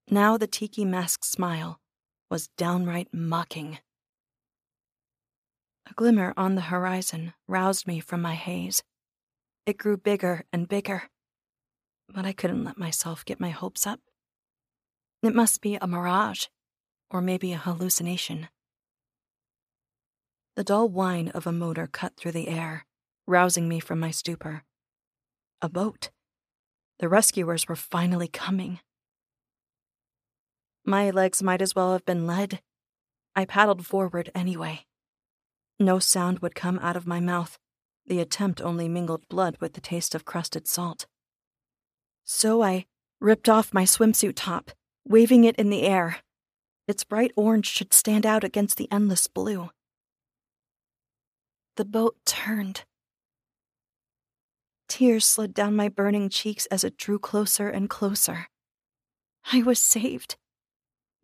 Now 0.10 0.38
the 0.38 0.46
tiki 0.48 0.86
mask 0.86 1.24
smile 1.26 1.80
was 2.30 2.50
downright 2.58 3.08
mocking. 3.12 3.80
A 5.90 5.94
glimmer 5.96 6.32
on 6.38 6.54
the 6.54 6.62
horizon 6.62 7.34
roused 7.48 7.88
me 7.88 8.00
from 8.00 8.22
my 8.22 8.36
haze. 8.36 8.84
It 9.66 9.78
grew 9.80 9.98
bigger 9.98 10.46
and 10.54 10.68
bigger, 10.68 11.10
but 12.08 12.24
I 12.24 12.34
couldn't 12.34 12.64
let 12.64 12.78
myself 12.78 13.26
get 13.26 13.40
my 13.40 13.50
hopes 13.50 13.88
up. 13.88 14.00
It 15.24 15.34
must 15.34 15.60
be 15.62 15.76
a 15.76 15.88
mirage, 15.88 16.46
or 17.10 17.20
maybe 17.20 17.52
a 17.52 17.58
hallucination. 17.58 18.50
The 20.56 20.64
dull 20.64 20.88
whine 20.88 21.30
of 21.30 21.48
a 21.48 21.52
motor 21.52 21.88
cut 21.88 22.16
through 22.16 22.34
the 22.34 22.48
air, 22.48 22.86
rousing 23.26 23.68
me 23.68 23.80
from 23.80 24.00
my 24.00 24.12
stupor. 24.12 24.64
A 25.64 25.70
boat. 25.70 26.12
The 27.00 27.10
rescuers 27.10 27.68
were 27.68 27.76
finally 27.76 28.28
coming. 28.28 28.80
My 30.86 31.10
legs 31.10 31.42
might 31.42 31.64
as 31.64 31.74
well 31.76 31.94
have 31.94 32.06
been 32.06 32.28
lead. 32.28 32.62
I 33.36 33.46
paddled 33.46 33.86
forward 33.86 34.30
anyway. 34.36 34.86
No 35.80 35.98
sound 35.98 36.40
would 36.40 36.54
come 36.54 36.78
out 36.80 36.96
of 36.96 37.08
my 37.08 37.20
mouth, 37.20 37.58
The 38.06 38.20
attempt 38.20 38.62
only 38.62 38.88
mingled 38.88 39.28
blood 39.30 39.58
with 39.60 39.74
the 39.74 39.82
taste 39.82 40.14
of 40.14 40.26
crusted 40.26 40.68
salt. 40.68 41.08
So 42.24 42.62
I 42.62 42.86
ripped 43.20 43.50
off 43.50 43.74
my 43.74 43.84
swimsuit 43.84 44.34
top, 44.36 44.72
waving 45.08 45.44
it 45.44 45.56
in 45.56 45.72
the 45.72 45.84
air. 45.84 46.18
Its 46.88 47.04
bright 47.04 47.32
orange 47.36 47.66
should 47.68 47.94
stand 47.94 48.26
out 48.26 48.44
against 48.44 48.78
the 48.78 48.88
endless 48.92 49.26
blue. 49.26 49.72
The 51.78 51.86
boat 51.86 52.16
turned. 52.26 52.84
Tears 54.88 55.26
slid 55.26 55.56
down 55.56 55.76
my 55.76 55.90
burning 55.90 56.30
cheeks 56.30 56.68
as 56.68 56.84
it 56.84 56.96
drew 56.96 57.18
closer 57.18 57.70
and 57.70 57.90
closer. 57.90 58.50
I 59.52 59.64
was 59.64 59.80
saved. 59.80 60.38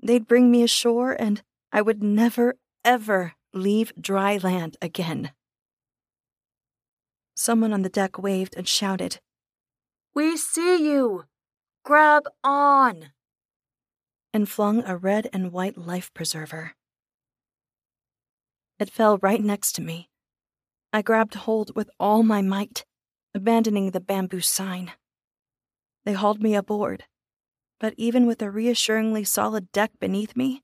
They'd 0.02 0.28
bring 0.28 0.50
me 0.50 0.64
ashore, 0.64 1.14
and 1.14 1.44
I 1.72 1.82
would 1.82 2.02
never, 2.02 2.56
ever 2.84 3.34
leave 3.54 3.94
dry 4.00 4.38
land 4.38 4.78
again. 4.82 5.32
Someone 7.36 7.74
on 7.74 7.82
the 7.82 7.90
deck 7.90 8.18
waved 8.18 8.56
and 8.58 8.68
shouted, 8.68 9.20
We 10.14 10.38
see 10.38 10.88
you! 10.88 11.26
Grab 11.84 12.24
on! 12.44 13.12
And 14.34 14.48
flung 14.48 14.84
a 14.84 14.98
red 14.98 15.28
and 15.34 15.52
white 15.52 15.78
life 15.78 16.14
preserver. 16.14 16.74
It 18.80 18.90
fell 18.90 19.18
right 19.20 19.42
next 19.42 19.74
to 19.74 19.82
me. 19.82 20.10
I 20.94 21.02
grabbed 21.02 21.36
hold 21.36 21.76
with 21.76 21.90
all 22.00 22.24
my 22.24 22.42
might, 22.42 22.86
abandoning 23.34 23.92
the 23.92 24.00
bamboo 24.00 24.42
sign. 24.42 24.92
They 26.06 26.14
hauled 26.14 26.42
me 26.42 26.56
aboard, 26.56 27.06
but 27.82 27.96
even 27.98 28.28
with 28.28 28.44
a 28.44 28.52
reassuringly 28.52 29.24
solid 29.24 29.72
deck 29.72 29.90
beneath 30.00 30.38
me, 30.38 30.62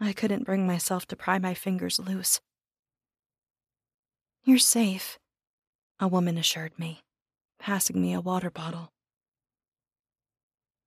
I 0.00 0.14
couldn't 0.14 0.46
bring 0.46 0.66
myself 0.66 1.04
to 1.08 1.16
pry 1.16 1.38
my 1.38 1.52
fingers 1.52 1.98
loose. 1.98 2.40
You're 4.42 4.56
safe, 4.56 5.18
a 6.00 6.08
woman 6.08 6.38
assured 6.38 6.78
me, 6.78 7.02
passing 7.58 8.00
me 8.00 8.14
a 8.14 8.22
water 8.22 8.50
bottle. 8.50 8.90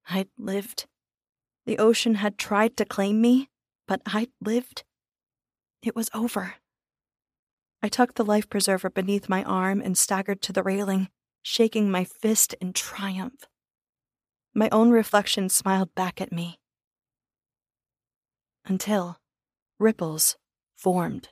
I'd 0.10 0.29
lived. 0.39 0.88
The 1.67 1.77
ocean 1.77 2.15
had 2.15 2.39
tried 2.39 2.75
to 2.77 2.83
claim 2.83 3.22
me, 3.22 3.50
but 3.88 4.01
I'd 4.07 4.31
lived. 4.41 4.83
It 5.83 5.95
was 5.95 6.10
over. 6.15 6.55
I 7.83 7.89
tucked 7.89 8.15
the 8.15 8.25
life 8.25 8.50
preserver 8.50 8.89
beneath 8.89 9.29
my 9.29 9.43
arm 9.43 9.81
and 9.81 10.00
staggered 10.00 10.41
to 10.41 10.51
the 10.51 10.63
railing, 10.63 11.10
shaking 11.43 11.91
my 11.91 12.05
fist 12.05 12.55
in 12.60 12.74
triumph. 12.74 13.45
My 14.55 14.69
own 14.72 14.91
reflection 14.91 15.50
smiled 15.50 15.95
back 15.95 16.22
at 16.22 16.31
me. 16.31 16.60
Until 18.65 19.19
ripples 19.79 20.38
formed 20.75 21.29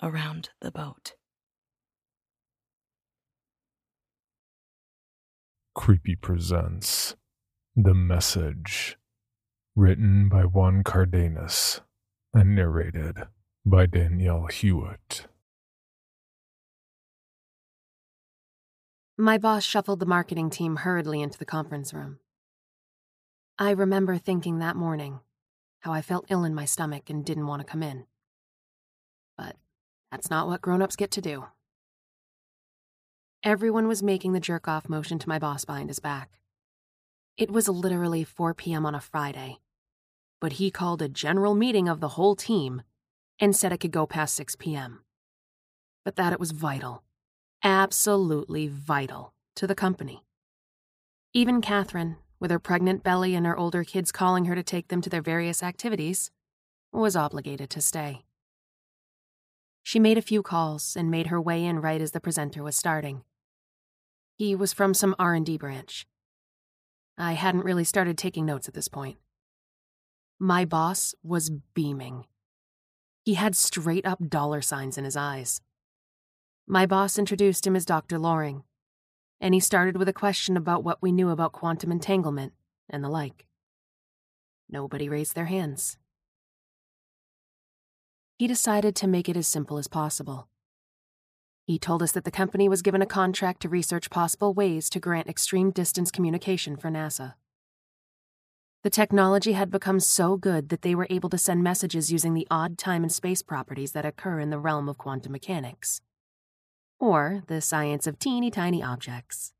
around 0.00 0.50
the 0.60 0.70
boat. 0.70 1.14
Creepy 5.74 6.14
presents 6.14 7.16
The 7.74 7.94
Message, 7.94 8.96
written 9.74 10.28
by 10.28 10.42
Juan 10.42 10.84
Cardenas 10.84 11.80
and 12.32 12.54
narrated 12.54 13.16
by 13.64 13.86
Danielle 13.86 14.46
Hewitt. 14.46 15.26
My 19.18 19.36
boss 19.36 19.62
shuffled 19.62 20.00
the 20.00 20.06
marketing 20.06 20.48
team 20.48 20.76
hurriedly 20.76 21.20
into 21.20 21.38
the 21.38 21.44
conference 21.44 21.92
room. 21.92 22.18
I 23.58 23.70
remember 23.72 24.16
thinking 24.16 24.58
that 24.58 24.74
morning 24.74 25.20
how 25.80 25.92
I 25.92 26.00
felt 26.00 26.24
ill 26.30 26.44
in 26.44 26.54
my 26.54 26.64
stomach 26.64 27.10
and 27.10 27.24
didn't 27.24 27.46
want 27.46 27.60
to 27.60 27.70
come 27.70 27.82
in. 27.82 28.06
But 29.36 29.56
that's 30.10 30.30
not 30.30 30.46
what 30.46 30.62
grown 30.62 30.80
ups 30.80 30.96
get 30.96 31.10
to 31.12 31.20
do. 31.20 31.44
Everyone 33.44 33.86
was 33.86 34.02
making 34.02 34.32
the 34.32 34.40
jerk 34.40 34.66
off 34.66 34.88
motion 34.88 35.18
to 35.18 35.28
my 35.28 35.38
boss 35.38 35.66
behind 35.66 35.90
his 35.90 35.98
back. 35.98 36.30
It 37.36 37.50
was 37.50 37.68
literally 37.68 38.24
4 38.24 38.54
p.m. 38.54 38.86
on 38.86 38.94
a 38.94 39.00
Friday, 39.00 39.58
but 40.40 40.54
he 40.54 40.70
called 40.70 41.02
a 41.02 41.08
general 41.08 41.54
meeting 41.54 41.86
of 41.86 42.00
the 42.00 42.08
whole 42.08 42.34
team 42.34 42.82
and 43.38 43.54
said 43.54 43.72
it 43.72 43.78
could 43.78 43.90
go 43.90 44.06
past 44.06 44.34
6 44.36 44.56
p.m. 44.56 45.00
But 46.02 46.16
that 46.16 46.32
it 46.32 46.40
was 46.40 46.52
vital 46.52 47.02
absolutely 47.62 48.68
vital 48.68 49.34
to 49.56 49.66
the 49.66 49.74
company. 49.74 50.24
Even 51.32 51.60
Catherine, 51.60 52.16
with 52.40 52.50
her 52.50 52.58
pregnant 52.58 53.02
belly 53.02 53.34
and 53.34 53.46
her 53.46 53.56
older 53.56 53.84
kids 53.84 54.12
calling 54.12 54.46
her 54.46 54.54
to 54.54 54.62
take 54.62 54.88
them 54.88 55.00
to 55.00 55.10
their 55.10 55.22
various 55.22 55.62
activities, 55.62 56.30
was 56.92 57.16
obligated 57.16 57.70
to 57.70 57.80
stay. 57.80 58.24
She 59.82 59.98
made 59.98 60.18
a 60.18 60.22
few 60.22 60.42
calls 60.42 60.96
and 60.96 61.10
made 61.10 61.28
her 61.28 61.40
way 61.40 61.64
in 61.64 61.80
right 61.80 62.00
as 62.00 62.12
the 62.12 62.20
presenter 62.20 62.62
was 62.62 62.76
starting. 62.76 63.22
He 64.36 64.54
was 64.54 64.72
from 64.72 64.94
some 64.94 65.14
R&D 65.18 65.56
branch. 65.58 66.06
I 67.18 67.32
hadn't 67.32 67.64
really 67.64 67.84
started 67.84 68.16
taking 68.18 68.46
notes 68.46 68.68
at 68.68 68.74
this 68.74 68.88
point. 68.88 69.18
My 70.38 70.64
boss 70.64 71.14
was 71.22 71.50
beaming. 71.74 72.26
He 73.24 73.34
had 73.34 73.54
straight 73.54 74.06
up 74.06 74.28
dollar 74.28 74.62
signs 74.62 74.98
in 74.98 75.04
his 75.04 75.16
eyes. 75.16 75.60
My 76.66 76.86
boss 76.86 77.18
introduced 77.18 77.66
him 77.66 77.74
as 77.74 77.84
Dr. 77.84 78.18
Loring, 78.18 78.62
and 79.40 79.52
he 79.52 79.58
started 79.58 79.96
with 79.96 80.08
a 80.08 80.12
question 80.12 80.56
about 80.56 80.84
what 80.84 81.02
we 81.02 81.10
knew 81.10 81.30
about 81.30 81.52
quantum 81.52 81.90
entanglement 81.90 82.52
and 82.88 83.02
the 83.02 83.08
like. 83.08 83.46
Nobody 84.70 85.08
raised 85.08 85.34
their 85.34 85.46
hands. 85.46 85.98
He 88.38 88.46
decided 88.46 88.94
to 88.96 89.08
make 89.08 89.28
it 89.28 89.36
as 89.36 89.48
simple 89.48 89.76
as 89.76 89.88
possible. 89.88 90.48
He 91.66 91.78
told 91.78 92.02
us 92.02 92.12
that 92.12 92.24
the 92.24 92.30
company 92.30 92.68
was 92.68 92.82
given 92.82 93.02
a 93.02 93.06
contract 93.06 93.62
to 93.62 93.68
research 93.68 94.08
possible 94.08 94.54
ways 94.54 94.88
to 94.90 95.00
grant 95.00 95.28
extreme 95.28 95.72
distance 95.72 96.10
communication 96.10 96.76
for 96.76 96.90
NASA. 96.90 97.34
The 98.84 98.90
technology 98.90 99.52
had 99.52 99.70
become 99.70 100.00
so 100.00 100.36
good 100.36 100.68
that 100.68 100.82
they 100.82 100.94
were 100.94 101.06
able 101.10 101.28
to 101.30 101.38
send 101.38 101.62
messages 101.62 102.12
using 102.12 102.34
the 102.34 102.48
odd 102.50 102.78
time 102.78 103.02
and 103.02 103.12
space 103.12 103.42
properties 103.42 103.92
that 103.92 104.06
occur 104.06 104.40
in 104.40 104.50
the 104.50 104.58
realm 104.58 104.88
of 104.88 104.98
quantum 104.98 105.32
mechanics 105.32 106.00
or 107.02 107.42
the 107.48 107.60
science 107.60 108.06
of 108.06 108.16
teeny 108.16 108.48
tiny 108.48 108.80
objects. 108.80 109.52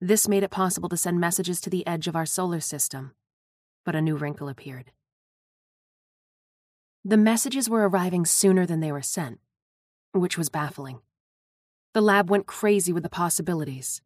This 0.00 0.26
made 0.26 0.42
it 0.42 0.50
possible 0.50 0.88
to 0.88 0.96
send 0.96 1.20
messages 1.20 1.60
to 1.60 1.70
the 1.70 1.86
edge 1.86 2.08
of 2.08 2.16
our 2.16 2.26
solar 2.26 2.58
system, 2.58 3.12
but 3.84 3.94
a 3.94 4.00
new 4.00 4.16
wrinkle 4.16 4.48
appeared. 4.48 4.90
The 7.04 7.16
messages 7.16 7.70
were 7.70 7.88
arriving 7.88 8.26
sooner 8.26 8.66
than 8.66 8.80
they 8.80 8.90
were 8.90 9.00
sent, 9.00 9.38
which 10.10 10.36
was 10.36 10.48
baffling. 10.48 10.98
The 11.94 12.02
lab 12.02 12.28
went 12.28 12.48
crazy 12.48 12.92
with 12.92 13.04
the 13.04 13.08
possibilities. 13.08 14.02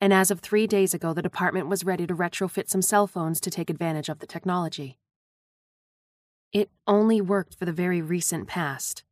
And 0.00 0.12
as 0.12 0.30
of 0.30 0.38
three 0.38 0.68
days 0.68 0.94
ago, 0.94 1.12
the 1.12 1.22
department 1.22 1.68
was 1.68 1.84
ready 1.84 2.06
to 2.06 2.14
retrofit 2.14 2.68
some 2.68 2.82
cell 2.82 3.08
phones 3.08 3.40
to 3.40 3.50
take 3.50 3.68
advantage 3.68 4.08
of 4.08 4.20
the 4.20 4.26
technology. 4.26 4.96
It 6.52 6.70
only 6.86 7.20
worked 7.20 7.56
for 7.56 7.64
the 7.64 7.72
very 7.72 8.00
recent 8.00 8.46
past, 8.46 9.02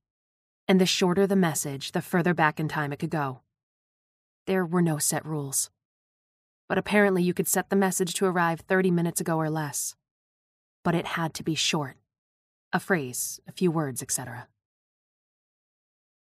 and 0.69 0.81
the 0.81 0.87
shorter 0.87 1.27
the 1.27 1.37
message, 1.37 1.93
the 1.93 2.03
further 2.03 2.35
back 2.35 2.59
in 2.59 2.69
time 2.69 2.93
it 2.93 2.99
could 2.99 3.11
go. 3.11 3.41
There 4.47 4.65
were 4.65 4.83
no 4.83 4.99
set 4.99 5.25
rules. 5.25 5.71
But 6.69 6.79
apparently, 6.79 7.23
you 7.23 7.35
could 7.35 7.49
set 7.49 7.71
the 7.71 7.77
message 7.77 8.15
to 8.15 8.27
arrive 8.27 8.61
30 8.61 8.91
minutes 8.91 9.21
ago 9.21 9.37
or 9.37 9.49
less. 9.49 9.95
But 10.83 10.95
it 10.95 11.07
had 11.07 11.35
to 11.35 11.45
be 11.45 11.55
short 11.55 11.97
a 12.73 12.81
phrase, 12.81 13.41
a 13.49 13.53
few 13.53 13.71
words, 13.71 14.03
etc. 14.03 14.49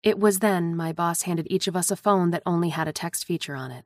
It 0.02 0.18
was 0.18 0.38
then 0.38 0.74
my 0.74 0.92
boss 0.92 1.22
handed 1.22 1.46
each 1.50 1.66
of 1.66 1.76
us 1.76 1.90
a 1.90 1.96
phone 1.96 2.30
that 2.30 2.42
only 2.46 2.70
had 2.70 2.88
a 2.88 2.92
text 2.92 3.26
feature 3.26 3.54
on 3.54 3.70
it. 3.70 3.84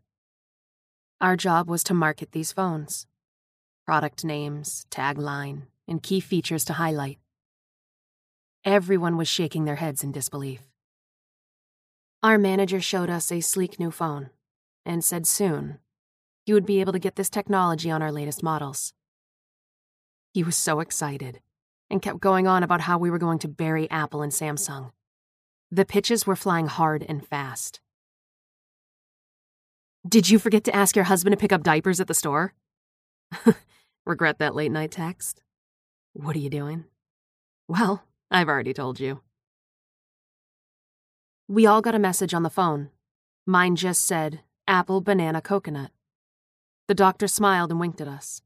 Our 1.20 1.36
job 1.36 1.68
was 1.68 1.82
to 1.84 1.94
market 1.94 2.32
these 2.32 2.52
phones 2.52 3.06
product 3.86 4.24
names, 4.24 4.86
tagline, 4.90 5.62
and 5.88 6.02
key 6.02 6.20
features 6.20 6.64
to 6.66 6.74
highlight. 6.74 7.18
Everyone 8.64 9.18
was 9.18 9.28
shaking 9.28 9.66
their 9.66 9.76
heads 9.76 10.02
in 10.02 10.10
disbelief. 10.10 10.62
Our 12.22 12.38
manager 12.38 12.80
showed 12.80 13.10
us 13.10 13.30
a 13.30 13.42
sleek 13.42 13.78
new 13.78 13.90
phone 13.90 14.30
and 14.86 15.04
said 15.04 15.26
soon 15.26 15.80
he 16.46 16.54
would 16.54 16.64
be 16.64 16.80
able 16.80 16.94
to 16.94 16.98
get 16.98 17.16
this 17.16 17.28
technology 17.28 17.90
on 17.90 18.00
our 18.00 18.10
latest 18.10 18.42
models. 18.42 18.94
He 20.32 20.42
was 20.42 20.56
so 20.56 20.80
excited 20.80 21.40
and 21.90 22.00
kept 22.00 22.20
going 22.20 22.46
on 22.46 22.62
about 22.62 22.80
how 22.80 22.96
we 22.96 23.10
were 23.10 23.18
going 23.18 23.38
to 23.40 23.48
bury 23.48 23.90
Apple 23.90 24.22
and 24.22 24.32
Samsung. 24.32 24.92
The 25.70 25.84
pitches 25.84 26.26
were 26.26 26.34
flying 26.34 26.66
hard 26.66 27.04
and 27.06 27.26
fast. 27.26 27.80
Did 30.08 30.30
you 30.30 30.38
forget 30.38 30.64
to 30.64 30.74
ask 30.74 30.96
your 30.96 31.04
husband 31.04 31.34
to 31.34 31.36
pick 31.38 31.52
up 31.52 31.62
diapers 31.62 32.00
at 32.00 32.06
the 32.06 32.14
store? 32.14 32.54
Regret 34.06 34.38
that 34.38 34.54
late 34.54 34.72
night 34.72 34.90
text? 34.90 35.42
What 36.14 36.34
are 36.34 36.40
you 36.40 36.50
doing? 36.50 36.84
Well, 37.68 38.04
I've 38.34 38.48
already 38.48 38.74
told 38.74 38.98
you. 38.98 39.20
We 41.46 41.66
all 41.66 41.80
got 41.80 41.94
a 41.94 42.00
message 42.00 42.34
on 42.34 42.42
the 42.42 42.50
phone. 42.50 42.90
Mine 43.46 43.76
just 43.76 44.04
said, 44.04 44.40
apple, 44.66 45.00
banana, 45.00 45.40
coconut. 45.40 45.92
The 46.88 46.96
doctor 46.96 47.28
smiled 47.28 47.70
and 47.70 47.78
winked 47.78 48.00
at 48.00 48.08
us. 48.08 48.42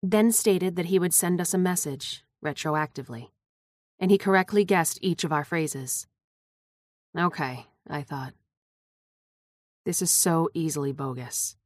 Then 0.00 0.30
stated 0.30 0.76
that 0.76 0.86
he 0.86 1.00
would 1.00 1.12
send 1.12 1.40
us 1.40 1.52
a 1.52 1.58
message, 1.58 2.22
retroactively. 2.44 3.30
And 3.98 4.12
he 4.12 4.16
correctly 4.16 4.64
guessed 4.64 5.00
each 5.02 5.24
of 5.24 5.32
our 5.32 5.44
phrases. 5.44 6.06
Okay, 7.18 7.66
I 7.90 8.02
thought. 8.02 8.34
This 9.84 10.02
is 10.02 10.12
so 10.12 10.50
easily 10.54 10.92
bogus. 10.92 11.56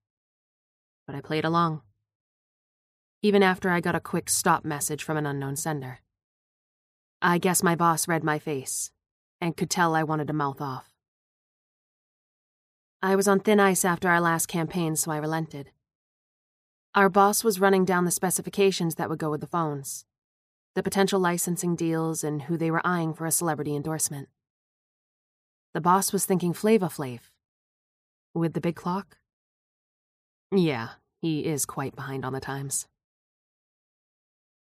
But 1.06 1.14
I 1.14 1.20
played 1.20 1.44
along. 1.44 1.82
Even 3.20 3.42
after 3.42 3.68
I 3.68 3.80
got 3.82 3.94
a 3.94 4.00
quick 4.00 4.30
stop 4.30 4.64
message 4.64 5.04
from 5.04 5.18
an 5.18 5.26
unknown 5.26 5.56
sender. 5.56 5.98
I 7.22 7.38
guess 7.38 7.62
my 7.62 7.74
boss 7.74 8.06
read 8.06 8.22
my 8.22 8.38
face 8.38 8.90
and 9.40 9.56
could 9.56 9.70
tell 9.70 9.94
I 9.94 10.02
wanted 10.02 10.26
to 10.26 10.34
mouth 10.34 10.60
off. 10.60 10.92
I 13.00 13.16
was 13.16 13.26
on 13.26 13.40
thin 13.40 13.58
ice 13.58 13.84
after 13.84 14.08
our 14.08 14.20
last 14.20 14.46
campaign, 14.46 14.96
so 14.96 15.10
I 15.10 15.16
relented. 15.16 15.70
Our 16.94 17.08
boss 17.08 17.42
was 17.42 17.60
running 17.60 17.86
down 17.86 18.04
the 18.04 18.10
specifications 18.10 18.96
that 18.96 19.08
would 19.08 19.18
go 19.18 19.30
with 19.30 19.40
the 19.40 19.46
phones 19.46 20.04
the 20.74 20.82
potential 20.82 21.20
licensing 21.20 21.76
deals, 21.76 22.24
and 22.24 22.42
who 22.42 22.56
they 22.56 22.70
were 22.70 22.86
eyeing 22.86 23.12
for 23.12 23.26
a 23.26 23.32
celebrity 23.32 23.76
endorsement. 23.76 24.28
The 25.74 25.80
boss 25.80 26.12
was 26.12 26.24
thinking 26.24 26.52
Flava 26.52 26.86
Flav. 26.86 27.20
With 28.34 28.54
the 28.54 28.60
big 28.60 28.76
clock? 28.76 29.18
Yeah, 30.50 30.90
he 31.20 31.44
is 31.44 31.66
quite 31.66 31.94
behind 31.94 32.24
on 32.24 32.32
the 32.32 32.40
times. 32.40 32.86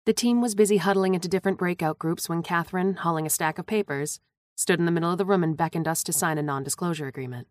The 0.06 0.14
team 0.14 0.42
was 0.42 0.56
busy 0.56 0.78
huddling 0.78 1.14
into 1.14 1.28
different 1.28 1.60
breakout 1.60 2.00
groups 2.00 2.28
when 2.28 2.42
Catherine, 2.42 2.96
hauling 2.96 3.28
a 3.28 3.30
stack 3.30 3.60
of 3.60 3.68
papers, 3.68 4.20
stood 4.56 4.80
in 4.80 4.86
the 4.86 4.92
middle 4.92 5.12
of 5.12 5.20
the 5.20 5.26
room 5.26 5.44
and 5.44 5.56
beckoned 5.56 5.88
us 5.88 6.04
to 6.04 6.14
sign 6.14 6.40
a 6.40 6.42
non 6.42 6.64
disclosure 6.64 7.06
agreement. 7.08 7.48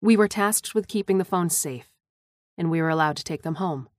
We 0.00 0.16
were 0.16 0.28
tasked 0.28 0.74
with 0.74 0.88
keeping 0.88 1.18
the 1.18 1.24
phones 1.24 1.54
safe, 1.54 1.90
and 2.56 2.70
we 2.70 2.80
were 2.80 2.88
allowed 2.88 3.16
to 3.18 3.24
take 3.24 3.42
them 3.42 3.56
home. 3.56 3.90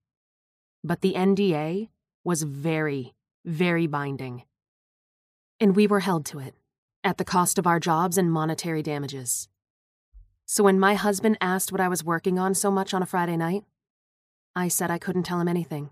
But 0.84 1.02
the 1.02 1.14
NDA 1.14 1.90
was 2.24 2.42
very, 2.42 3.14
very 3.46 3.86
binding. 3.86 4.44
And 5.60 5.76
we 5.76 5.86
were 5.86 6.00
held 6.00 6.26
to 6.28 6.40
it, 6.40 6.56
at 7.04 7.18
the 7.18 7.26
cost 7.26 7.60
of 7.60 7.68
our 7.68 7.80
jobs 7.80 8.18
and 8.18 8.32
monetary 8.32 8.82
damages. 8.82 9.48
So 10.48 10.64
when 10.64 10.80
my 10.80 10.96
husband 10.96 11.38
asked 11.40 11.72
what 11.72 11.80
I 11.80 11.88
was 11.88 12.04
working 12.04 12.40
on 12.40 12.56
so 12.56 12.72
much 12.72 12.92
on 12.94 13.04
a 13.04 13.06
Friday 13.06 13.38
night, 13.38 13.64
I 14.56 14.68
said 14.68 14.90
I 14.90 14.98
couldn't 14.98 15.24
tell 15.24 15.40
him 15.40 15.48
anything, 15.48 15.92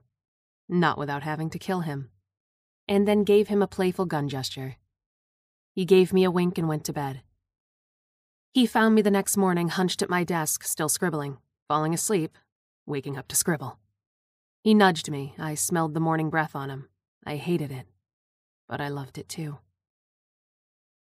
not 0.69 0.97
without 0.97 1.23
having 1.23 1.49
to 1.49 1.59
kill 1.59 1.81
him, 1.81 2.09
and 2.87 3.07
then 3.07 3.23
gave 3.23 3.47
him 3.47 3.61
a 3.61 3.67
playful 3.67 4.05
gun 4.05 4.29
gesture. 4.29 4.75
He 5.73 5.83
gave 5.85 6.13
me 6.13 6.23
a 6.23 6.31
wink 6.31 6.57
and 6.57 6.67
went 6.67 6.85
to 6.85 6.93
bed. 6.93 7.21
He 8.53 8.65
found 8.65 8.95
me 8.95 9.01
the 9.01 9.11
next 9.11 9.37
morning 9.37 9.69
hunched 9.69 10.01
at 10.01 10.09
my 10.09 10.23
desk, 10.23 10.63
still 10.63 10.89
scribbling, 10.89 11.37
falling 11.67 11.93
asleep, 11.93 12.37
waking 12.85 13.17
up 13.17 13.27
to 13.27 13.35
scribble. 13.35 13.79
He 14.63 14.73
nudged 14.73 15.09
me. 15.09 15.35
I 15.37 15.55
smelled 15.55 15.93
the 15.93 15.99
morning 15.99 16.29
breath 16.29 16.55
on 16.55 16.69
him. 16.69 16.89
I 17.25 17.35
hated 17.35 17.71
it, 17.71 17.85
but 18.67 18.81
I 18.81 18.89
loved 18.89 19.17
it 19.17 19.29
too. 19.29 19.59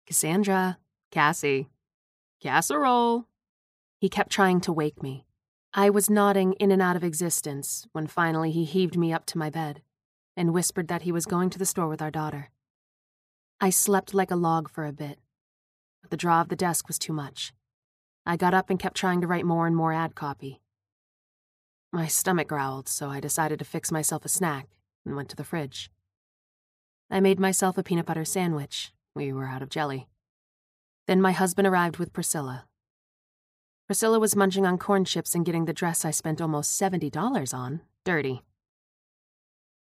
Cassandra, 0.06 0.78
Cassie, 1.10 1.68
casserole. 2.40 3.26
He 4.00 4.08
kept 4.08 4.30
trying 4.30 4.60
to 4.62 4.72
wake 4.72 5.02
me. 5.02 5.25
I 5.78 5.90
was 5.90 6.08
nodding 6.08 6.54
in 6.54 6.72
and 6.72 6.80
out 6.80 6.96
of 6.96 7.04
existence 7.04 7.86
when 7.92 8.06
finally 8.06 8.50
he 8.50 8.64
heaved 8.64 8.96
me 8.96 9.12
up 9.12 9.26
to 9.26 9.36
my 9.36 9.50
bed 9.50 9.82
and 10.34 10.54
whispered 10.54 10.88
that 10.88 11.02
he 11.02 11.12
was 11.12 11.26
going 11.26 11.50
to 11.50 11.58
the 11.58 11.66
store 11.66 11.86
with 11.86 12.00
our 12.00 12.10
daughter. 12.10 12.48
I 13.60 13.68
slept 13.68 14.14
like 14.14 14.30
a 14.30 14.36
log 14.36 14.70
for 14.70 14.86
a 14.86 14.92
bit, 14.92 15.18
but 16.00 16.10
the 16.10 16.16
draw 16.16 16.40
of 16.40 16.48
the 16.48 16.56
desk 16.56 16.88
was 16.88 16.98
too 16.98 17.12
much. 17.12 17.52
I 18.24 18.38
got 18.38 18.54
up 18.54 18.70
and 18.70 18.78
kept 18.78 18.96
trying 18.96 19.20
to 19.20 19.26
write 19.26 19.44
more 19.44 19.66
and 19.66 19.76
more 19.76 19.92
ad 19.92 20.14
copy. 20.14 20.62
My 21.92 22.06
stomach 22.06 22.48
growled, 22.48 22.88
so 22.88 23.10
I 23.10 23.20
decided 23.20 23.58
to 23.58 23.66
fix 23.66 23.92
myself 23.92 24.24
a 24.24 24.30
snack 24.30 24.68
and 25.04 25.14
went 25.14 25.28
to 25.28 25.36
the 25.36 25.44
fridge. 25.44 25.90
I 27.10 27.20
made 27.20 27.38
myself 27.38 27.76
a 27.76 27.82
peanut 27.82 28.06
butter 28.06 28.24
sandwich. 28.24 28.94
We 29.14 29.30
were 29.30 29.46
out 29.46 29.60
of 29.60 29.68
jelly. 29.68 30.08
Then 31.06 31.20
my 31.20 31.32
husband 31.32 31.68
arrived 31.68 31.98
with 31.98 32.14
Priscilla. 32.14 32.64
Priscilla 33.86 34.18
was 34.18 34.34
munching 34.34 34.66
on 34.66 34.78
corn 34.78 35.04
chips 35.04 35.34
and 35.34 35.46
getting 35.46 35.64
the 35.64 35.72
dress 35.72 36.04
I 36.04 36.10
spent 36.10 36.40
almost 36.40 36.80
$70 36.80 37.54
on 37.54 37.82
dirty. 38.04 38.42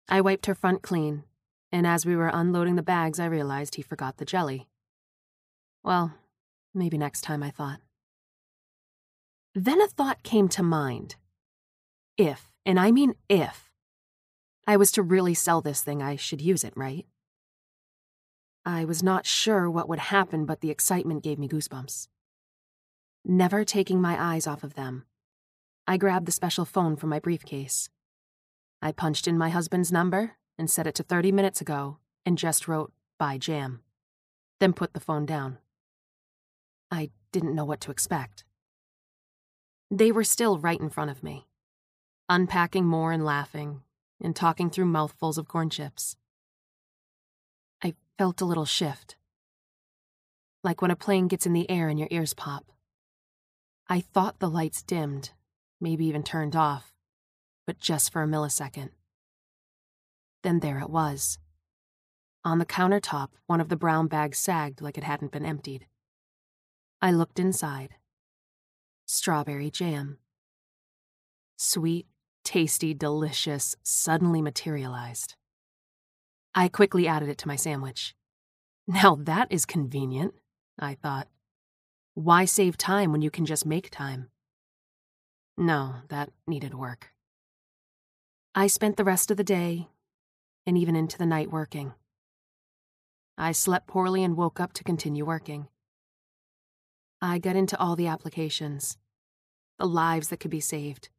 I 0.09 0.21
wiped 0.21 0.47
her 0.47 0.55
front 0.55 0.81
clean, 0.81 1.23
and 1.71 1.85
as 1.85 2.05
we 2.05 2.15
were 2.15 2.31
unloading 2.33 2.75
the 2.75 2.81
bags, 2.81 3.19
I 3.19 3.25
realized 3.25 3.75
he 3.75 3.83
forgot 3.83 4.17
the 4.17 4.25
jelly. 4.25 4.67
Well, 5.83 6.13
maybe 6.73 6.97
next 6.97 7.21
time, 7.21 7.43
I 7.43 7.51
thought. 7.51 7.79
Then 9.53 9.81
a 9.81 9.87
thought 9.87 10.23
came 10.23 10.47
to 10.49 10.63
mind. 10.63 11.15
If, 12.17 12.51
and 12.65 12.79
I 12.79 12.91
mean 12.91 13.13
if, 13.29 13.69
I 14.65 14.77
was 14.77 14.91
to 14.93 15.03
really 15.03 15.33
sell 15.33 15.61
this 15.61 15.81
thing, 15.81 16.01
I 16.01 16.15
should 16.15 16.41
use 16.41 16.63
it, 16.63 16.73
right? 16.75 17.05
I 18.65 18.85
was 18.85 19.03
not 19.03 19.25
sure 19.25 19.69
what 19.69 19.89
would 19.89 19.99
happen, 19.99 20.45
but 20.45 20.61
the 20.61 20.71
excitement 20.71 21.23
gave 21.23 21.37
me 21.37 21.47
goosebumps. 21.47 22.07
Never 23.23 23.63
taking 23.63 24.01
my 24.01 24.17
eyes 24.19 24.47
off 24.47 24.63
of 24.63 24.73
them, 24.73 25.05
I 25.87 25.97
grabbed 25.97 26.25
the 26.25 26.31
special 26.31 26.65
phone 26.65 26.95
from 26.95 27.09
my 27.09 27.19
briefcase. 27.19 27.89
I 28.81 28.91
punched 28.91 29.27
in 29.27 29.37
my 29.37 29.49
husband's 29.49 29.91
number 29.91 30.37
and 30.57 30.69
set 30.69 30.87
it 30.87 30.95
to 30.95 31.03
30 31.03 31.31
minutes 31.31 31.61
ago 31.61 31.97
and 32.25 32.37
just 32.37 32.67
wrote, 32.67 32.91
Buy 33.19 33.37
jam. 33.37 33.81
Then 34.59 34.73
put 34.73 34.93
the 34.93 34.99
phone 34.99 35.27
down. 35.27 35.59
I 36.89 37.11
didn't 37.31 37.53
know 37.53 37.65
what 37.65 37.79
to 37.81 37.91
expect. 37.91 38.43
They 39.91 40.11
were 40.11 40.23
still 40.23 40.57
right 40.57 40.79
in 40.79 40.89
front 40.89 41.11
of 41.11 41.21
me, 41.21 41.45
unpacking 42.27 42.85
more 42.85 43.11
and 43.11 43.23
laughing, 43.23 43.81
and 44.19 44.35
talking 44.35 44.69
through 44.71 44.85
mouthfuls 44.85 45.37
of 45.37 45.47
corn 45.47 45.69
chips. 45.69 46.15
I 47.83 47.93
felt 48.17 48.41
a 48.41 48.45
little 48.45 48.65
shift, 48.65 49.15
like 50.63 50.81
when 50.81 50.91
a 50.91 50.95
plane 50.95 51.27
gets 51.27 51.45
in 51.45 51.53
the 51.53 51.69
air 51.69 51.87
and 51.87 51.99
your 51.99 52.07
ears 52.09 52.33
pop. 52.33 52.71
I 53.91 53.99
thought 53.99 54.39
the 54.39 54.49
lights 54.49 54.81
dimmed, 54.83 55.31
maybe 55.81 56.05
even 56.05 56.23
turned 56.23 56.55
off, 56.55 56.93
but 57.67 57.77
just 57.77 58.09
for 58.13 58.23
a 58.23 58.25
millisecond. 58.25 58.91
Then 60.43 60.61
there 60.61 60.79
it 60.79 60.89
was. 60.89 61.39
On 62.45 62.57
the 62.57 62.65
countertop, 62.65 63.31
one 63.47 63.59
of 63.59 63.67
the 63.67 63.75
brown 63.75 64.07
bags 64.07 64.37
sagged 64.37 64.79
like 64.79 64.97
it 64.97 65.03
hadn't 65.03 65.33
been 65.33 65.45
emptied. 65.45 65.87
I 67.01 67.11
looked 67.11 67.37
inside. 67.37 67.95
Strawberry 69.07 69.69
jam. 69.69 70.19
Sweet, 71.57 72.07
tasty, 72.45 72.93
delicious, 72.93 73.75
suddenly 73.83 74.41
materialized. 74.41 75.35
I 76.55 76.69
quickly 76.69 77.09
added 77.09 77.27
it 77.27 77.37
to 77.39 77.47
my 77.49 77.57
sandwich. 77.57 78.15
Now 78.87 79.15
that 79.15 79.51
is 79.51 79.65
convenient, 79.65 80.33
I 80.79 80.95
thought. 80.95 81.27
Why 82.21 82.45
save 82.45 82.77
time 82.77 83.11
when 83.11 83.23
you 83.23 83.31
can 83.31 83.47
just 83.47 83.65
make 83.65 83.89
time? 83.89 84.29
No, 85.57 85.95
that 86.09 86.29
needed 86.45 86.75
work. 86.75 87.13
I 88.53 88.67
spent 88.67 88.95
the 88.95 89.03
rest 89.03 89.31
of 89.31 89.37
the 89.37 89.43
day, 89.43 89.87
and 90.67 90.77
even 90.77 90.95
into 90.95 91.17
the 91.17 91.25
night, 91.25 91.51
working. 91.51 91.95
I 93.39 93.53
slept 93.53 93.87
poorly 93.87 94.23
and 94.23 94.37
woke 94.37 94.59
up 94.59 94.71
to 94.73 94.83
continue 94.83 95.25
working. 95.25 95.67
I 97.23 97.39
got 97.39 97.55
into 97.55 97.79
all 97.79 97.95
the 97.95 98.05
applications, 98.05 98.99
the 99.79 99.87
lives 99.87 100.27
that 100.27 100.39
could 100.39 100.51
be 100.51 100.59
saved, 100.59 101.09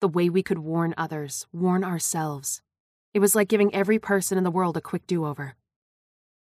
the 0.00 0.08
way 0.08 0.30
we 0.30 0.42
could 0.42 0.60
warn 0.60 0.94
others, 0.96 1.46
warn 1.52 1.84
ourselves. 1.84 2.62
It 3.12 3.18
was 3.18 3.34
like 3.34 3.48
giving 3.48 3.74
every 3.74 3.98
person 3.98 4.38
in 4.38 4.44
the 4.44 4.50
world 4.50 4.78
a 4.78 4.80
quick 4.80 5.06
do 5.06 5.26
over. 5.26 5.56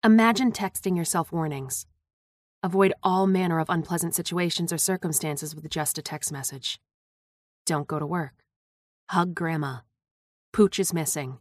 Imagine 0.04 0.52
texting 0.52 0.94
yourself 0.94 1.32
warnings. 1.32 1.86
Avoid 2.68 2.92
all 3.02 3.26
manner 3.26 3.60
of 3.60 3.70
unpleasant 3.70 4.14
situations 4.14 4.74
or 4.74 4.76
circumstances 4.76 5.54
with 5.54 5.70
just 5.70 5.96
a 5.96 6.02
text 6.02 6.30
message. 6.30 6.78
Don't 7.64 7.88
go 7.88 7.98
to 7.98 8.04
work. 8.04 8.44
Hug 9.08 9.34
grandma. 9.34 9.78
Pooch 10.52 10.78
is 10.78 10.92
missing. 10.92 11.38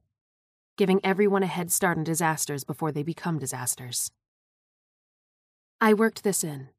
Giving 0.78 1.02
everyone 1.04 1.44
a 1.44 1.48
head 1.48 1.70
start 1.70 1.98
on 1.98 2.06
disasters 2.06 2.64
before 2.64 2.94
they 2.94 3.04
become 3.04 3.40
disasters. 3.40 4.10
I 5.82 5.94
worked 5.94 6.24
this 6.24 6.46
in, 6.46 6.70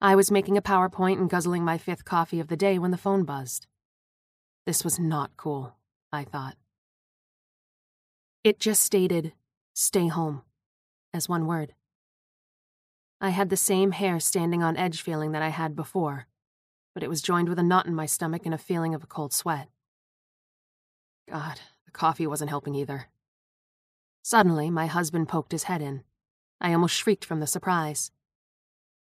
I 0.00 0.16
was 0.16 0.28
making 0.28 0.56
a 0.56 0.62
PowerPoint 0.62 1.20
and 1.20 1.30
guzzling 1.30 1.64
my 1.64 1.78
fifth 1.78 2.04
coffee 2.04 2.40
of 2.40 2.48
the 2.48 2.56
day 2.56 2.80
when 2.80 2.90
the 2.90 2.98
phone 2.98 3.22
buzzed. 3.22 3.68
This 4.66 4.82
was 4.82 4.98
not 4.98 5.36
cool, 5.36 5.76
I 6.12 6.24
thought. 6.24 6.56
It 8.42 8.58
just 8.58 8.82
stated, 8.82 9.34
stay 9.72 10.08
home, 10.08 10.42
as 11.12 11.28
one 11.28 11.46
word. 11.46 11.74
I 13.24 13.30
had 13.30 13.48
the 13.48 13.56
same 13.56 13.92
hair 13.92 14.20
standing 14.20 14.62
on 14.62 14.76
edge 14.76 15.00
feeling 15.00 15.32
that 15.32 15.40
I 15.40 15.48
had 15.48 15.74
before, 15.74 16.26
but 16.92 17.02
it 17.02 17.08
was 17.08 17.22
joined 17.22 17.48
with 17.48 17.58
a 17.58 17.62
knot 17.62 17.86
in 17.86 17.94
my 17.94 18.04
stomach 18.04 18.42
and 18.44 18.52
a 18.52 18.58
feeling 18.58 18.94
of 18.94 19.02
a 19.02 19.06
cold 19.06 19.32
sweat. 19.32 19.70
God, 21.30 21.58
the 21.86 21.90
coffee 21.90 22.26
wasn't 22.26 22.50
helping 22.50 22.74
either. 22.74 23.08
Suddenly, 24.22 24.68
my 24.68 24.84
husband 24.84 25.26
poked 25.26 25.52
his 25.52 25.62
head 25.62 25.80
in. 25.80 26.02
I 26.60 26.74
almost 26.74 26.94
shrieked 26.94 27.24
from 27.24 27.40
the 27.40 27.46
surprise. 27.46 28.10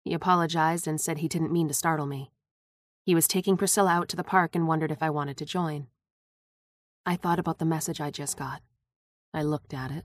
He 0.04 0.14
apologized 0.14 0.86
and 0.86 1.00
said 1.00 1.18
he 1.18 1.26
didn't 1.26 1.52
mean 1.52 1.66
to 1.66 1.74
startle 1.74 2.06
me. 2.06 2.30
He 3.02 3.16
was 3.16 3.26
taking 3.26 3.56
Priscilla 3.56 3.90
out 3.90 4.08
to 4.10 4.16
the 4.16 4.22
park 4.22 4.54
and 4.54 4.68
wondered 4.68 4.92
if 4.92 5.02
I 5.02 5.10
wanted 5.10 5.36
to 5.38 5.44
join. 5.44 5.88
I 7.04 7.16
thought 7.16 7.40
about 7.40 7.58
the 7.58 7.64
message 7.64 8.00
I 8.00 8.12
just 8.12 8.36
got. 8.36 8.62
I 9.34 9.42
looked 9.42 9.74
at 9.74 9.90
it. 9.90 10.04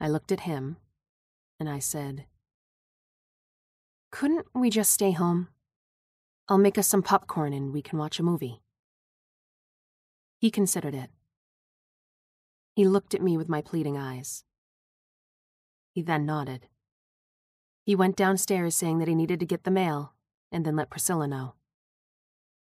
I 0.00 0.08
looked 0.08 0.32
at 0.32 0.40
him. 0.40 0.78
And 1.60 1.68
I 1.68 1.78
said, 1.78 2.24
Couldn't 4.10 4.46
we 4.54 4.70
just 4.70 4.92
stay 4.92 5.12
home? 5.12 5.48
I'll 6.48 6.58
make 6.58 6.78
us 6.78 6.88
some 6.88 7.02
popcorn 7.02 7.52
and 7.52 7.72
we 7.72 7.80
can 7.80 7.98
watch 7.98 8.18
a 8.18 8.24
movie. 8.24 8.60
He 10.38 10.50
considered 10.50 10.94
it. 10.94 11.10
He 12.74 12.86
looked 12.86 13.14
at 13.14 13.22
me 13.22 13.36
with 13.36 13.48
my 13.48 13.62
pleading 13.62 13.96
eyes. 13.96 14.44
He 15.92 16.02
then 16.02 16.26
nodded. 16.26 16.66
He 17.84 17.94
went 17.94 18.16
downstairs 18.16 18.74
saying 18.74 18.98
that 18.98 19.08
he 19.08 19.14
needed 19.14 19.40
to 19.40 19.46
get 19.46 19.64
the 19.64 19.70
mail 19.70 20.14
and 20.50 20.64
then 20.64 20.76
let 20.76 20.90
Priscilla 20.90 21.26
know. 21.26 21.54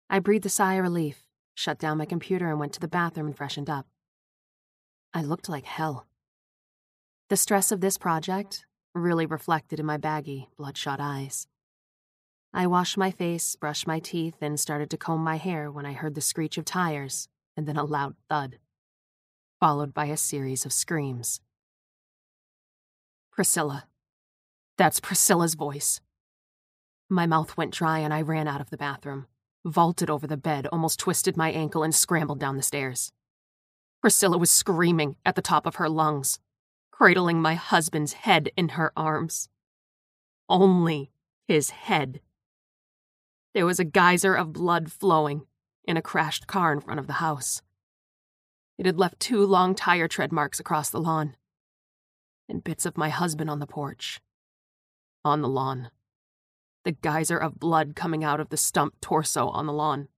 I 0.08 0.18
breathed 0.18 0.46
a 0.46 0.50
sigh 0.50 0.74
of 0.74 0.82
relief, 0.82 1.22
shut 1.54 1.78
down 1.78 1.98
my 1.98 2.06
computer, 2.06 2.50
and 2.50 2.58
went 2.58 2.72
to 2.72 2.80
the 2.80 2.88
bathroom 2.88 3.28
and 3.28 3.36
freshened 3.36 3.70
up. 3.70 3.86
I 5.14 5.22
looked 5.22 5.48
like 5.48 5.64
hell. 5.64 6.06
The 7.28 7.36
stress 7.36 7.70
of 7.70 7.80
this 7.80 7.96
project 7.96 8.64
really 8.94 9.26
reflected 9.26 9.80
in 9.80 9.86
my 9.86 9.96
baggy, 9.96 10.48
bloodshot 10.56 11.00
eyes. 11.00 11.46
I 12.52 12.66
washed 12.66 12.96
my 12.96 13.10
face, 13.10 13.54
brushed 13.54 13.86
my 13.86 14.00
teeth, 14.00 14.36
and 14.40 14.58
started 14.58 14.90
to 14.90 14.96
comb 14.96 15.22
my 15.22 15.36
hair 15.36 15.70
when 15.70 15.86
I 15.86 15.92
heard 15.92 16.14
the 16.14 16.20
screech 16.20 16.58
of 16.58 16.64
tires 16.64 17.28
and 17.56 17.66
then 17.66 17.76
a 17.76 17.84
loud 17.84 18.14
thud, 18.28 18.58
followed 19.60 19.94
by 19.94 20.06
a 20.06 20.16
series 20.16 20.64
of 20.64 20.72
screams. 20.72 21.40
Priscilla. 23.30 23.86
That's 24.76 24.98
Priscilla's 24.98 25.54
voice. 25.54 26.00
My 27.08 27.26
mouth 27.26 27.56
went 27.56 27.72
dry 27.72 28.00
and 28.00 28.12
I 28.12 28.22
ran 28.22 28.48
out 28.48 28.60
of 28.60 28.70
the 28.70 28.76
bathroom, 28.76 29.26
vaulted 29.64 30.10
over 30.10 30.26
the 30.26 30.36
bed, 30.36 30.66
almost 30.72 30.98
twisted 30.98 31.36
my 31.36 31.50
ankle, 31.50 31.82
and 31.82 31.94
scrambled 31.94 32.40
down 32.40 32.56
the 32.56 32.62
stairs. 32.62 33.12
Priscilla 34.00 34.38
was 34.38 34.50
screaming 34.50 35.16
at 35.24 35.36
the 35.36 35.42
top 35.42 35.66
of 35.66 35.76
her 35.76 35.88
lungs, 35.88 36.40
cradling 37.00 37.40
my 37.40 37.54
husband's 37.54 38.12
head 38.12 38.50
in 38.58 38.68
her 38.70 38.92
arms. 38.94 39.48
Only 40.50 41.10
his 41.48 41.70
head. 41.70 42.20
There 43.54 43.64
was 43.64 43.80
a 43.80 43.84
geyser 43.84 44.34
of 44.34 44.52
blood 44.52 44.92
flowing 44.92 45.46
in 45.84 45.96
a 45.96 46.02
crashed 46.02 46.46
car 46.46 46.74
in 46.74 46.80
front 46.82 47.00
of 47.00 47.06
the 47.06 47.14
house. 47.14 47.62
It 48.76 48.84
had 48.84 48.98
left 48.98 49.18
two 49.18 49.46
long 49.46 49.74
tire 49.74 50.08
tread 50.08 50.30
marks 50.30 50.60
across 50.60 50.90
the 50.90 51.00
lawn, 51.00 51.36
and 52.50 52.62
bits 52.62 52.84
of 52.84 52.98
my 52.98 53.08
husband 53.08 53.48
on 53.48 53.60
the 53.60 53.66
porch. 53.66 54.20
On 55.24 55.40
the 55.40 55.48
lawn. 55.48 55.88
The 56.84 56.92
geyser 56.92 57.38
of 57.38 57.58
blood 57.58 57.96
coming 57.96 58.24
out 58.24 58.40
of 58.40 58.50
the 58.50 58.58
stumped 58.58 59.00
torso 59.00 59.48
on 59.48 59.64
the 59.64 59.72
lawn. 59.72 60.08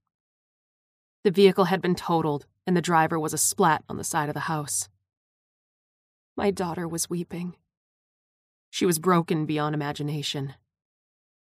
The 1.23 1.31
vehicle 1.31 1.67
had 1.67 1.81
been 1.81 1.95
totaled, 1.95 2.47
and 2.67 2.77
the 2.77 2.83
driver 2.83 3.21
was 3.21 3.33
a 3.33 3.39
splat 3.39 3.85
on 3.89 3.99
the 3.99 4.05
side 4.05 4.29
of 4.29 4.35
the 4.35 4.51
house. 4.51 4.89
My 6.37 6.51
daughter 6.51 6.89
was 6.89 7.11
weeping. 7.11 7.57
She 8.71 8.87
was 8.87 8.99
broken 8.99 9.45
beyond 9.45 9.75
imagination. 9.75 10.55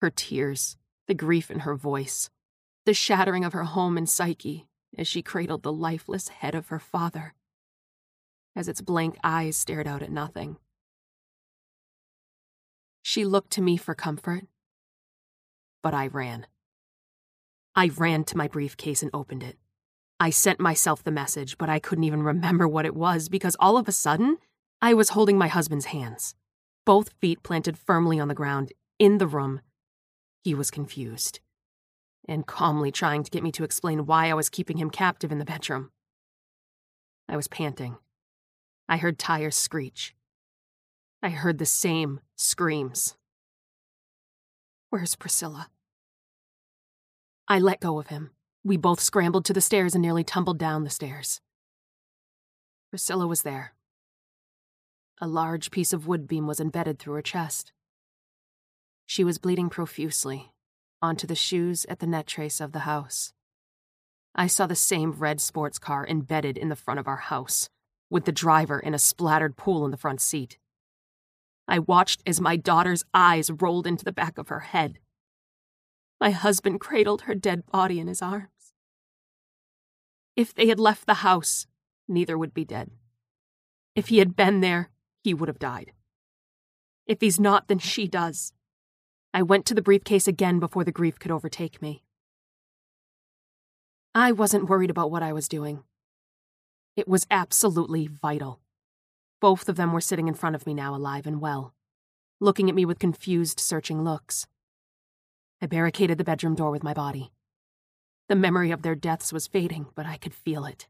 Her 0.02 0.10
tears, 0.10 0.76
the 1.06 1.14
grief 1.14 1.50
in 1.50 1.60
her 1.60 1.74
voice, 1.74 2.28
the 2.84 2.92
shattering 2.92 3.44
of 3.44 3.52
her 3.54 3.64
home 3.64 3.96
and 3.96 4.08
psyche 4.08 4.68
as 4.98 5.08
she 5.08 5.22
cradled 5.22 5.62
the 5.62 5.72
lifeless 5.72 6.28
head 6.28 6.54
of 6.54 6.68
her 6.68 6.78
father, 6.78 7.34
as 8.54 8.68
its 8.68 8.82
blank 8.82 9.16
eyes 9.24 9.56
stared 9.56 9.86
out 9.86 10.02
at 10.02 10.10
nothing. 10.10 10.56
She 13.02 13.24
looked 13.24 13.50
to 13.52 13.62
me 13.62 13.76
for 13.78 13.94
comfort, 13.94 14.44
but 15.82 15.94
I 15.94 16.08
ran. 16.08 16.46
I 17.74 17.88
ran 17.88 18.24
to 18.24 18.36
my 18.36 18.48
briefcase 18.48 19.02
and 19.02 19.10
opened 19.14 19.42
it. 19.42 19.56
I 20.20 20.30
sent 20.30 20.60
myself 20.60 21.02
the 21.02 21.10
message, 21.10 21.56
but 21.56 21.70
I 21.70 21.78
couldn't 21.78 22.04
even 22.04 22.22
remember 22.22 22.68
what 22.68 22.84
it 22.84 22.94
was 22.94 23.28
because 23.30 23.56
all 23.58 23.78
of 23.78 23.88
a 23.88 23.92
sudden, 23.92 24.36
I 24.84 24.94
was 24.94 25.10
holding 25.10 25.38
my 25.38 25.46
husband's 25.46 25.86
hands, 25.86 26.34
both 26.84 27.14
feet 27.20 27.44
planted 27.44 27.78
firmly 27.78 28.18
on 28.18 28.26
the 28.26 28.34
ground, 28.34 28.72
in 28.98 29.18
the 29.18 29.28
room. 29.28 29.60
He 30.42 30.54
was 30.54 30.72
confused 30.72 31.38
and 32.26 32.48
calmly 32.48 32.90
trying 32.90 33.22
to 33.22 33.30
get 33.30 33.44
me 33.44 33.52
to 33.52 33.62
explain 33.62 34.06
why 34.06 34.28
I 34.28 34.34
was 34.34 34.48
keeping 34.48 34.78
him 34.78 34.90
captive 34.90 35.30
in 35.30 35.38
the 35.38 35.44
bedroom. 35.44 35.92
I 37.28 37.36
was 37.36 37.46
panting. 37.46 37.96
I 38.88 38.96
heard 38.96 39.20
tires 39.20 39.54
screech. 39.54 40.16
I 41.22 41.28
heard 41.28 41.58
the 41.58 41.66
same 41.66 42.18
screams. 42.34 43.14
Where's 44.90 45.14
Priscilla? 45.14 45.68
I 47.46 47.60
let 47.60 47.78
go 47.78 48.00
of 48.00 48.08
him. 48.08 48.32
We 48.64 48.76
both 48.76 48.98
scrambled 48.98 49.44
to 49.44 49.52
the 49.52 49.60
stairs 49.60 49.94
and 49.94 50.02
nearly 50.02 50.24
tumbled 50.24 50.58
down 50.58 50.82
the 50.82 50.90
stairs. 50.90 51.40
Priscilla 52.90 53.28
was 53.28 53.42
there, 53.42 53.74
a 55.20 55.26
large 55.26 55.70
piece 55.70 55.92
of 55.92 56.06
wood 56.06 56.26
beam 56.26 56.46
was 56.46 56.60
embedded 56.60 56.98
through 56.98 57.14
her 57.14 57.22
chest. 57.22 57.72
She 59.06 59.24
was 59.24 59.38
bleeding 59.38 59.68
profusely 59.68 60.52
onto 61.02 61.26
the 61.26 61.34
shoes 61.34 61.84
at 61.88 61.98
the 61.98 62.06
net 62.06 62.26
trace 62.26 62.60
of 62.60 62.72
the 62.72 62.80
house. 62.80 63.32
I 64.34 64.46
saw 64.46 64.66
the 64.66 64.76
same 64.76 65.12
red 65.12 65.40
sports 65.40 65.78
car 65.78 66.06
embedded 66.06 66.56
in 66.56 66.68
the 66.68 66.76
front 66.76 67.00
of 67.00 67.06
our 67.06 67.16
house, 67.16 67.68
with 68.08 68.24
the 68.24 68.32
driver 68.32 68.78
in 68.78 68.94
a 68.94 68.98
splattered 68.98 69.56
pool 69.56 69.84
in 69.84 69.90
the 69.90 69.96
front 69.96 70.20
seat. 70.20 70.58
I 71.68 71.80
watched 71.80 72.22
as 72.26 72.40
my 72.40 72.56
daughter's 72.56 73.04
eyes 73.12 73.50
rolled 73.50 73.86
into 73.86 74.04
the 74.04 74.12
back 74.12 74.38
of 74.38 74.48
her 74.48 74.60
head. 74.60 74.98
My 76.20 76.30
husband 76.30 76.80
cradled 76.80 77.22
her 77.22 77.34
dead 77.34 77.66
body 77.66 77.98
in 77.98 78.06
his 78.06 78.22
arms. 78.22 78.72
If 80.36 80.54
they 80.54 80.68
had 80.68 80.80
left 80.80 81.06
the 81.06 81.14
house, 81.14 81.66
neither 82.08 82.38
would 82.38 82.54
be 82.54 82.64
dead. 82.64 82.90
If 83.94 84.08
he 84.08 84.18
had 84.18 84.34
been 84.34 84.60
there, 84.60 84.88
he 85.22 85.34
would 85.34 85.48
have 85.48 85.58
died. 85.58 85.92
If 87.06 87.20
he's 87.20 87.40
not, 87.40 87.68
then 87.68 87.78
she 87.78 88.06
does. 88.06 88.52
I 89.34 89.42
went 89.42 89.66
to 89.66 89.74
the 89.74 89.82
briefcase 89.82 90.28
again 90.28 90.58
before 90.58 90.84
the 90.84 90.92
grief 90.92 91.18
could 91.18 91.30
overtake 91.30 91.80
me. 91.80 92.02
I 94.14 94.32
wasn't 94.32 94.68
worried 94.68 94.90
about 94.90 95.10
what 95.10 95.22
I 95.22 95.32
was 95.32 95.48
doing. 95.48 95.84
It 96.96 97.08
was 97.08 97.26
absolutely 97.30 98.06
vital. 98.06 98.60
Both 99.40 99.68
of 99.68 99.76
them 99.76 99.92
were 99.92 100.00
sitting 100.02 100.28
in 100.28 100.34
front 100.34 100.54
of 100.54 100.66
me 100.66 100.74
now, 100.74 100.94
alive 100.94 101.26
and 101.26 101.40
well, 101.40 101.74
looking 102.38 102.68
at 102.68 102.74
me 102.74 102.84
with 102.84 102.98
confused, 102.98 103.58
searching 103.58 104.04
looks. 104.04 104.46
I 105.62 105.66
barricaded 105.66 106.18
the 106.18 106.24
bedroom 106.24 106.54
door 106.54 106.70
with 106.70 106.82
my 106.82 106.92
body. 106.92 107.32
The 108.28 108.36
memory 108.36 108.70
of 108.70 108.82
their 108.82 108.94
deaths 108.94 109.32
was 109.32 109.46
fading, 109.46 109.86
but 109.94 110.06
I 110.06 110.16
could 110.16 110.34
feel 110.34 110.64
it. 110.64 110.88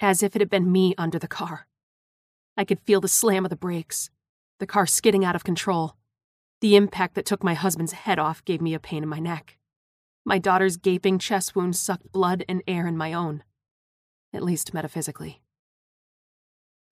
As 0.00 0.22
if 0.22 0.36
it 0.36 0.40
had 0.42 0.50
been 0.50 0.70
me 0.70 0.94
under 0.98 1.18
the 1.18 1.28
car. 1.28 1.66
I 2.56 2.64
could 2.64 2.80
feel 2.80 3.00
the 3.00 3.08
slam 3.08 3.44
of 3.44 3.50
the 3.50 3.56
brakes, 3.56 4.10
the 4.60 4.66
car 4.66 4.86
skidding 4.86 5.24
out 5.24 5.34
of 5.34 5.44
control. 5.44 5.96
The 6.60 6.76
impact 6.76 7.14
that 7.14 7.26
took 7.26 7.42
my 7.42 7.54
husband's 7.54 7.92
head 7.92 8.18
off 8.18 8.44
gave 8.44 8.60
me 8.60 8.74
a 8.74 8.80
pain 8.80 9.02
in 9.02 9.08
my 9.08 9.18
neck. 9.18 9.58
My 10.24 10.38
daughter's 10.38 10.76
gaping 10.76 11.18
chest 11.18 11.54
wound 11.54 11.76
sucked 11.76 12.12
blood 12.12 12.44
and 12.48 12.62
air 12.66 12.86
in 12.86 12.96
my 12.96 13.12
own, 13.12 13.42
at 14.32 14.42
least 14.42 14.72
metaphysically. 14.72 15.42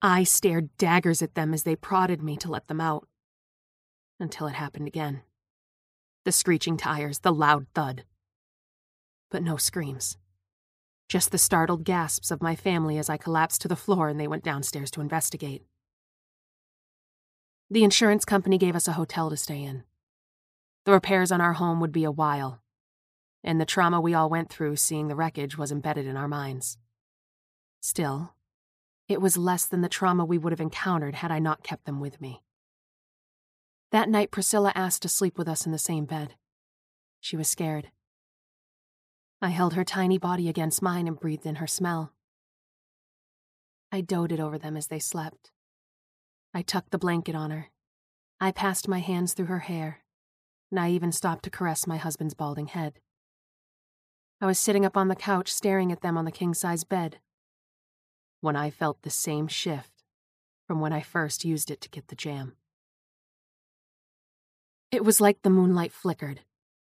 I 0.01 0.23
stared 0.23 0.75
daggers 0.77 1.21
at 1.21 1.35
them 1.35 1.53
as 1.53 1.63
they 1.63 1.75
prodded 1.75 2.21
me 2.21 2.35
to 2.37 2.51
let 2.51 2.67
them 2.67 2.81
out. 2.81 3.07
Until 4.19 4.47
it 4.47 4.55
happened 4.55 4.87
again. 4.87 5.21
The 6.25 6.31
screeching 6.31 6.77
tires, 6.77 7.19
the 7.19 7.33
loud 7.33 7.67
thud. 7.73 8.03
But 9.31 9.43
no 9.43 9.57
screams 9.57 10.17
just 11.13 11.29
the 11.29 11.37
startled 11.37 11.83
gasps 11.83 12.31
of 12.31 12.41
my 12.41 12.55
family 12.55 12.97
as 12.97 13.07
I 13.07 13.17
collapsed 13.17 13.61
to 13.61 13.67
the 13.67 13.75
floor 13.75 14.09
and 14.09 14.19
they 14.19 14.27
went 14.27 14.43
downstairs 14.43 14.89
to 14.89 14.99
investigate. 14.99 15.61
The 17.69 17.83
insurance 17.83 18.25
company 18.25 18.57
gave 18.57 18.75
us 18.75 18.87
a 18.87 18.93
hotel 18.93 19.29
to 19.29 19.37
stay 19.37 19.61
in. 19.61 19.83
The 20.85 20.91
repairs 20.91 21.31
on 21.31 21.39
our 21.39 21.53
home 21.53 21.79
would 21.81 21.91
be 21.91 22.03
a 22.03 22.09
while, 22.09 22.63
and 23.43 23.61
the 23.61 23.65
trauma 23.65 24.01
we 24.01 24.15
all 24.15 24.27
went 24.27 24.49
through 24.49 24.77
seeing 24.77 25.07
the 25.07 25.15
wreckage 25.15 25.55
was 25.55 25.71
embedded 25.71 26.07
in 26.07 26.17
our 26.17 26.27
minds. 26.27 26.79
Still, 27.79 28.33
it 29.07 29.21
was 29.21 29.37
less 29.37 29.67
than 29.67 29.81
the 29.81 29.89
trauma 29.89 30.25
we 30.25 30.39
would 30.39 30.51
have 30.51 30.59
encountered 30.59 31.13
had 31.13 31.31
I 31.31 31.37
not 31.37 31.61
kept 31.61 31.85
them 31.85 31.99
with 31.99 32.21
me. 32.21 32.41
That 33.91 34.09
night, 34.09 34.31
Priscilla 34.31 34.71
asked 34.73 35.03
to 35.03 35.09
sleep 35.09 35.37
with 35.37 35.47
us 35.47 35.67
in 35.67 35.71
the 35.71 35.77
same 35.77 36.05
bed. 36.05 36.33
She 37.19 37.37
was 37.37 37.47
scared. 37.47 37.91
I 39.43 39.49
held 39.49 39.73
her 39.73 39.83
tiny 39.83 40.17
body 40.17 40.47
against 40.47 40.81
mine 40.81 41.05
and 41.05 41.19
breathed 41.19 41.45
in 41.45 41.55
her 41.55 41.67
smell. 41.67 42.13
I 43.91 43.99
doted 43.99 44.39
over 44.39 44.57
them 44.57 44.77
as 44.77 44.87
they 44.87 44.99
slept. 44.99 45.51
I 46.53 46.61
tucked 46.61 46.91
the 46.91 46.97
blanket 46.97 47.35
on 47.35 47.51
her. 47.51 47.69
I 48.39 48.53
passed 48.53 48.87
my 48.87 48.99
hands 48.99 49.33
through 49.33 49.47
her 49.47 49.59
hair, 49.59 49.99
and 50.71 50.79
I 50.79 50.91
even 50.91 51.11
stopped 51.11 51.43
to 51.43 51.49
caress 51.49 51.85
my 51.85 51.97
husband's 51.97 52.33
balding 52.33 52.67
head. 52.67 53.01
I 54.39 54.45
was 54.45 54.57
sitting 54.57 54.85
up 54.85 54.95
on 54.95 55.09
the 55.09 55.13
couch 55.15 55.51
staring 55.51 55.91
at 55.91 55.99
them 55.99 56.17
on 56.17 56.23
the 56.23 56.31
king 56.31 56.53
size 56.53 56.85
bed 56.85 57.19
when 58.39 58.55
I 58.55 58.69
felt 58.69 59.01
the 59.01 59.09
same 59.09 59.49
shift 59.49 60.05
from 60.67 60.79
when 60.79 60.93
I 60.93 61.01
first 61.01 61.43
used 61.43 61.69
it 61.69 61.81
to 61.81 61.89
get 61.89 62.07
the 62.07 62.15
jam. 62.15 62.55
It 64.89 65.03
was 65.03 65.19
like 65.19 65.41
the 65.41 65.49
moonlight 65.49 65.91
flickered, 65.91 66.39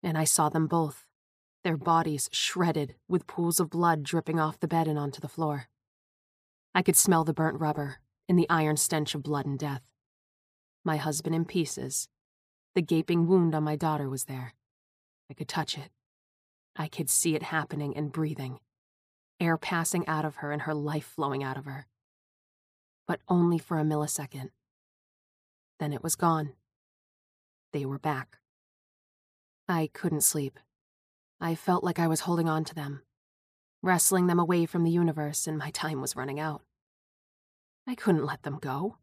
and 0.03 0.15
I 0.15 0.25
saw 0.25 0.49
them 0.49 0.67
both 0.67 1.04
their 1.65 1.77
bodies 1.77 2.29
shredded 2.31 2.93
with 3.07 3.25
pools 3.25 3.59
of 3.59 3.71
blood 3.71 4.03
dripping 4.03 4.39
off 4.39 4.59
the 4.59 4.67
bed 4.67 4.87
and 4.87 4.99
onto 4.99 5.19
the 5.19 5.27
floor. 5.27 5.67
I 6.75 6.83
could 6.83 6.95
smell 6.95 7.23
the 7.23 7.33
burnt 7.33 7.59
rubber 7.59 7.97
and 8.29 8.37
the 8.37 8.47
iron 8.51 8.77
stench 8.77 9.15
of 9.15 9.23
blood 9.23 9.47
and 9.47 9.57
death. 9.57 9.81
My 10.83 10.97
husband 10.97 11.35
in 11.35 11.43
pieces, 11.43 12.07
The 12.75 12.83
gaping 12.83 13.25
wound 13.25 13.55
on 13.55 13.63
my 13.63 13.75
daughter 13.75 14.07
was 14.07 14.25
there. 14.25 14.53
I 15.27 15.33
could 15.33 15.47
touch 15.47 15.75
it. 15.75 15.89
I 16.75 16.87
could 16.87 17.09
see 17.09 17.33
it 17.33 17.41
happening 17.41 17.97
and 17.97 18.11
breathing, 18.11 18.59
air 19.39 19.57
passing 19.57 20.07
out 20.07 20.23
of 20.23 20.35
her 20.37 20.51
and 20.51 20.63
her 20.63 20.75
life 20.75 21.05
flowing 21.15 21.43
out 21.43 21.57
of 21.57 21.65
her. 21.65 21.87
But 23.07 23.21
only 23.27 23.57
for 23.57 23.79
a 23.79 23.83
millisecond. 23.83 24.49
Then 25.79 25.93
it 25.93 26.03
was 26.03 26.15
gone. 26.15 26.53
They 27.73 27.85
were 27.85 27.97
back. 27.97 28.37
I 29.67 29.89
couldn't 29.93 30.21
sleep. 30.21 30.59
I 31.39 31.55
felt 31.55 31.83
like 31.83 31.99
I 31.99 32.07
was 32.07 32.21
holding 32.21 32.47
on 32.47 32.63
to 32.65 32.75
them, 32.75 33.01
wrestling 33.81 34.27
them 34.27 34.39
away 34.39 34.65
from 34.65 34.83
the 34.83 34.91
universe, 34.91 35.47
and 35.47 35.57
my 35.57 35.69
time 35.69 36.01
was 36.01 36.15
running 36.15 36.39
out. 36.39 36.61
I 37.87 37.95
couldn't 37.95 38.25
let 38.25 38.43
them 38.43 38.57
go. 38.59 38.97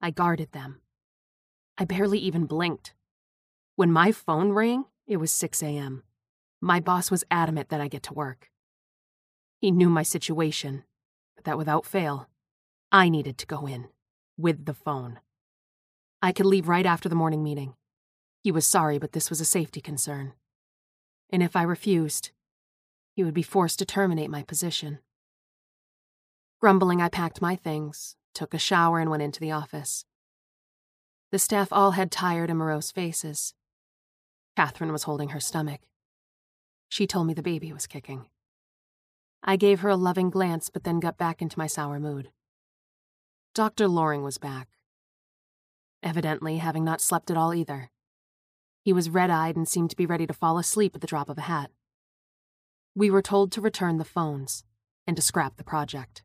I 0.00 0.10
guarded 0.10 0.52
them. 0.52 0.80
I 1.78 1.84
barely 1.84 2.18
even 2.18 2.46
blinked. 2.46 2.94
When 3.76 3.92
my 3.92 4.12
phone 4.12 4.52
rang, 4.52 4.86
it 5.06 5.18
was 5.18 5.30
6 5.30 5.62
a.m. 5.62 6.02
My 6.60 6.80
boss 6.80 7.10
was 7.10 7.24
adamant 7.30 7.68
that 7.68 7.80
I 7.80 7.88
get 7.88 8.02
to 8.04 8.14
work. 8.14 8.50
He 9.60 9.70
knew 9.70 9.88
my 9.88 10.02
situation, 10.02 10.84
but 11.34 11.44
that 11.44 11.58
without 11.58 11.86
fail, 11.86 12.28
I 12.90 13.08
needed 13.08 13.38
to 13.38 13.46
go 13.46 13.66
in 13.66 13.88
with 14.38 14.64
the 14.64 14.74
phone. 14.74 15.20
I 16.22 16.32
could 16.32 16.46
leave 16.46 16.68
right 16.68 16.86
after 16.86 17.08
the 17.08 17.14
morning 17.14 17.42
meeting. 17.42 17.74
He 18.42 18.50
was 18.50 18.66
sorry, 18.66 18.98
but 18.98 19.12
this 19.12 19.28
was 19.28 19.40
a 19.40 19.44
safety 19.44 19.80
concern. 19.80 20.32
And 21.30 21.42
if 21.42 21.56
I 21.56 21.62
refused, 21.62 22.30
he 23.14 23.24
would 23.24 23.34
be 23.34 23.42
forced 23.42 23.78
to 23.78 23.84
terminate 23.84 24.30
my 24.30 24.42
position. 24.42 24.98
Grumbling, 26.60 27.00
I 27.00 27.08
packed 27.08 27.42
my 27.42 27.56
things, 27.56 28.16
took 28.34 28.54
a 28.54 28.58
shower, 28.58 28.98
and 29.00 29.10
went 29.10 29.22
into 29.22 29.40
the 29.40 29.52
office. 29.52 30.04
The 31.32 31.38
staff 31.38 31.72
all 31.72 31.92
had 31.92 32.10
tired 32.10 32.50
and 32.50 32.58
morose 32.58 32.92
faces. 32.92 33.54
Catherine 34.56 34.92
was 34.92 35.02
holding 35.02 35.30
her 35.30 35.40
stomach. 35.40 35.80
She 36.88 37.06
told 37.06 37.26
me 37.26 37.34
the 37.34 37.42
baby 37.42 37.72
was 37.72 37.86
kicking. 37.86 38.26
I 39.42 39.56
gave 39.56 39.80
her 39.80 39.88
a 39.88 39.96
loving 39.96 40.30
glance, 40.30 40.70
but 40.70 40.84
then 40.84 41.00
got 41.00 41.18
back 41.18 41.42
into 41.42 41.58
my 41.58 41.66
sour 41.66 42.00
mood. 42.00 42.30
Dr. 43.54 43.88
Loring 43.88 44.22
was 44.22 44.38
back. 44.38 44.68
Evidently, 46.02 46.58
having 46.58 46.84
not 46.84 47.00
slept 47.00 47.30
at 47.30 47.36
all 47.36 47.54
either. 47.54 47.90
He 48.86 48.92
was 48.92 49.10
red 49.10 49.30
eyed 49.30 49.56
and 49.56 49.66
seemed 49.66 49.90
to 49.90 49.96
be 49.96 50.06
ready 50.06 50.28
to 50.28 50.32
fall 50.32 50.58
asleep 50.58 50.94
at 50.94 51.00
the 51.00 51.08
drop 51.08 51.28
of 51.28 51.38
a 51.38 51.48
hat. 51.50 51.72
We 52.94 53.10
were 53.10 53.20
told 53.20 53.50
to 53.50 53.60
return 53.60 53.98
the 53.98 54.04
phones 54.04 54.62
and 55.08 55.16
to 55.16 55.22
scrap 55.22 55.56
the 55.56 55.64
project. 55.64 56.22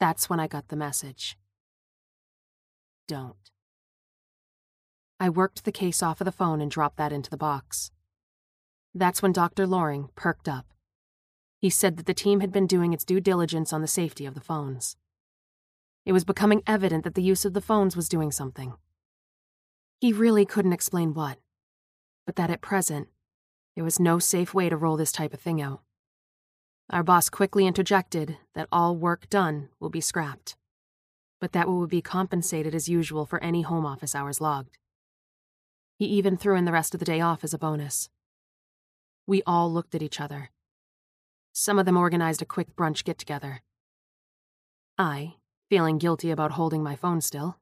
That's 0.00 0.30
when 0.30 0.40
I 0.40 0.48
got 0.48 0.68
the 0.68 0.76
message. 0.76 1.36
Don't. 3.06 3.50
I 5.20 5.28
worked 5.28 5.66
the 5.66 5.70
case 5.70 6.02
off 6.02 6.18
of 6.22 6.24
the 6.24 6.32
phone 6.32 6.62
and 6.62 6.70
dropped 6.70 6.96
that 6.96 7.12
into 7.12 7.28
the 7.28 7.36
box. 7.36 7.90
That's 8.94 9.20
when 9.20 9.32
Dr. 9.32 9.66
Loring 9.66 10.08
perked 10.14 10.48
up. 10.48 10.72
He 11.58 11.68
said 11.68 11.98
that 11.98 12.06
the 12.06 12.14
team 12.14 12.40
had 12.40 12.52
been 12.52 12.66
doing 12.66 12.94
its 12.94 13.04
due 13.04 13.20
diligence 13.20 13.70
on 13.70 13.82
the 13.82 13.86
safety 13.86 14.24
of 14.24 14.32
the 14.32 14.40
phones. 14.40 14.96
It 16.06 16.12
was 16.12 16.24
becoming 16.24 16.62
evident 16.66 17.04
that 17.04 17.14
the 17.14 17.22
use 17.22 17.44
of 17.44 17.52
the 17.52 17.60
phones 17.60 17.96
was 17.96 18.08
doing 18.08 18.32
something. 18.32 18.72
He 20.00 20.12
really 20.12 20.44
couldn't 20.44 20.72
explain 20.72 21.14
what, 21.14 21.38
but 22.26 22.36
that 22.36 22.50
at 22.50 22.60
present, 22.60 23.08
there 23.74 23.84
was 23.84 23.98
no 23.98 24.18
safe 24.18 24.54
way 24.54 24.68
to 24.68 24.76
roll 24.76 24.96
this 24.96 25.12
type 25.12 25.34
of 25.34 25.40
thing 25.40 25.60
out. 25.60 25.80
Our 26.90 27.02
boss 27.02 27.30
quickly 27.30 27.66
interjected 27.66 28.36
that 28.54 28.68
all 28.70 28.96
work 28.96 29.28
done 29.30 29.70
will 29.80 29.90
be 29.90 30.00
scrapped, 30.00 30.56
but 31.40 31.52
that 31.52 31.68
we 31.68 31.74
would 31.74 31.90
be 31.90 32.02
compensated 32.02 32.74
as 32.74 32.88
usual 32.88 33.24
for 33.24 33.42
any 33.42 33.62
home 33.62 33.86
office 33.86 34.14
hours 34.14 34.40
logged. 34.40 34.78
He 35.98 36.06
even 36.06 36.36
threw 36.36 36.56
in 36.56 36.64
the 36.64 36.72
rest 36.72 36.94
of 36.94 37.00
the 37.00 37.06
day 37.06 37.20
off 37.20 37.44
as 37.44 37.54
a 37.54 37.58
bonus. 37.58 38.10
We 39.26 39.42
all 39.46 39.72
looked 39.72 39.94
at 39.94 40.02
each 40.02 40.20
other. 40.20 40.50
Some 41.52 41.78
of 41.78 41.86
them 41.86 41.96
organized 41.96 42.42
a 42.42 42.46
quick 42.46 42.76
brunch 42.76 43.04
get 43.04 43.16
together. 43.16 43.62
I, 44.98 45.36
feeling 45.70 45.98
guilty 45.98 46.30
about 46.30 46.52
holding 46.52 46.82
my 46.82 46.96
phone 46.96 47.20
still, 47.20 47.58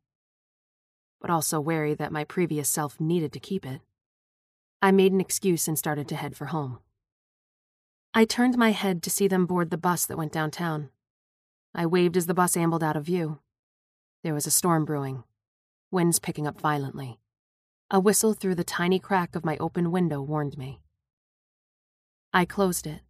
but 1.23 1.31
also 1.31 1.61
wary 1.61 1.95
that 1.95 2.13
my 2.13 2.25
previous 2.25 2.69
self 2.69 3.01
needed 3.01 3.33
to 3.33 3.41
keep 3.41 3.65
it, 3.65 3.81
I 4.83 4.91
made 4.91 5.13
an 5.13 5.21
excuse 5.21 5.69
and 5.69 5.79
started 5.79 6.09
to 6.09 6.17
head 6.17 6.37
for 6.37 6.47
home. 6.47 6.81
I 8.13 8.25
turned 8.25 8.59
my 8.59 8.73
head 8.73 9.05
to 9.05 9.11
see 9.11 9.29
them 9.29 9.47
board 9.47 9.71
the 9.71 9.79
bus 9.79 10.05
that 10.07 10.19
went 10.19 10.33
downtown. 10.33 10.91
I 11.75 11.87
waved 11.87 12.17
as 12.17 12.27
the 12.27 12.35
bus 12.35 12.57
ambled 12.57 12.83
out 12.83 12.97
of 12.97 13.05
view. 13.05 13.39
There 14.25 14.35
was 14.35 14.49
a 14.49 14.51
storm 14.51 14.85
brewing, 14.85 15.23
winds 15.93 16.19
picking 16.19 16.47
up 16.47 16.61
violently. 16.61 17.21
A 17.89 18.01
whistle 18.01 18.35
through 18.35 18.57
the 18.57 18.65
tiny 18.65 18.99
crack 18.99 19.37
of 19.37 19.45
my 19.45 19.57
open 19.59 19.93
window 19.93 20.21
warned 20.21 20.59
me. 20.59 20.81
I 22.33 22.45
closed 22.45 22.87
it. 22.87 23.01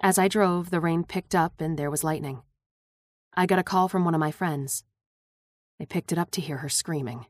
As 0.00 0.18
I 0.18 0.26
drove, 0.26 0.70
the 0.70 0.80
rain 0.80 1.04
picked 1.04 1.34
up 1.34 1.60
and 1.60 1.78
there 1.78 1.90
was 1.90 2.02
lightning. 2.02 2.40
I 3.34 3.44
got 3.44 3.58
a 3.58 3.64
call 3.64 3.88
from 3.88 4.06
one 4.06 4.14
of 4.14 4.20
my 4.20 4.30
friends. 4.30 4.84
I 5.80 5.84
picked 5.84 6.12
it 6.12 6.18
up 6.18 6.30
to 6.32 6.40
hear 6.40 6.58
her 6.58 6.68
screaming. 6.68 7.26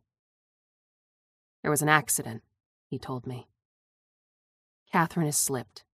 There 1.62 1.70
was 1.70 1.82
an 1.82 1.88
accident, 1.88 2.42
he 2.88 2.98
told 2.98 3.26
me. 3.26 3.48
Catherine 4.92 5.26
has 5.26 5.36
slipped. 5.36 5.84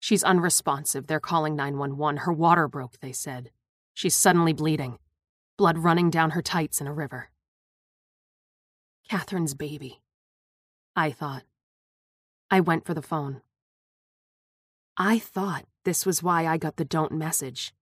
She's 0.00 0.24
unresponsive. 0.24 1.06
They're 1.06 1.20
calling 1.20 1.56
911. 1.56 2.18
Her 2.18 2.32
water 2.32 2.68
broke, 2.68 3.00
they 3.00 3.12
said. 3.12 3.50
She's 3.92 4.14
suddenly 4.14 4.52
bleeding, 4.52 4.98
blood 5.56 5.78
running 5.78 6.10
down 6.10 6.30
her 6.30 6.42
tights 6.42 6.80
in 6.80 6.86
a 6.86 6.92
river. 6.92 7.30
Catherine's 9.08 9.54
baby. 9.54 10.00
I 10.96 11.10
thought. 11.10 11.44
I 12.50 12.60
went 12.60 12.86
for 12.86 12.94
the 12.94 13.02
phone. 13.02 13.42
I 14.96 15.18
thought 15.18 15.64
this 15.84 16.06
was 16.06 16.22
why 16.22 16.46
I 16.46 16.56
got 16.56 16.76
the 16.76 16.84
don't 16.84 17.12
message 17.12 17.74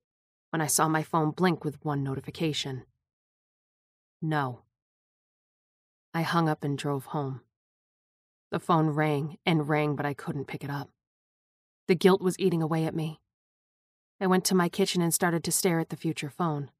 when 0.50 0.60
I 0.60 0.66
saw 0.66 0.88
my 0.88 1.02
phone 1.02 1.30
blink 1.30 1.64
with 1.64 1.84
one 1.84 2.02
notification. 2.02 2.84
No. 4.22 4.60
I 6.14 6.22
hung 6.22 6.48
up 6.48 6.62
and 6.62 6.78
drove 6.78 7.06
home. 7.06 7.40
The 8.52 8.60
phone 8.60 8.90
rang 8.90 9.38
and 9.44 9.68
rang, 9.68 9.96
but 9.96 10.06
I 10.06 10.14
couldn't 10.14 10.46
pick 10.46 10.62
it 10.62 10.70
up. 10.70 10.90
The 11.88 11.96
guilt 11.96 12.22
was 12.22 12.38
eating 12.38 12.62
away 12.62 12.84
at 12.84 12.94
me. 12.94 13.20
I 14.20 14.28
went 14.28 14.44
to 14.44 14.54
my 14.54 14.68
kitchen 14.68 15.02
and 15.02 15.12
started 15.12 15.42
to 15.42 15.52
stare 15.52 15.80
at 15.80 15.88
the 15.88 15.96
future 15.96 16.30
phone. 16.30 16.70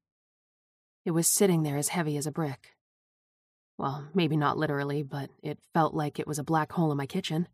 It 1.03 1.11
was 1.11 1.27
sitting 1.27 1.63
there 1.63 1.75
as 1.75 1.89
heavy 1.89 2.15
as 2.15 2.25
a 2.25 2.31
brick. 2.31 2.75
Well, 3.77 4.07
maybe 4.13 4.37
not 4.37 4.57
literally, 4.57 5.03
but 5.03 5.29
it 5.41 5.59
felt 5.73 5.93
like 5.93 6.19
it 6.19 6.27
was 6.27 6.39
a 6.39 6.43
black 6.43 6.71
hole 6.71 6.91
in 6.91 6.97
my 6.97 7.05
kitchen. 7.05 7.49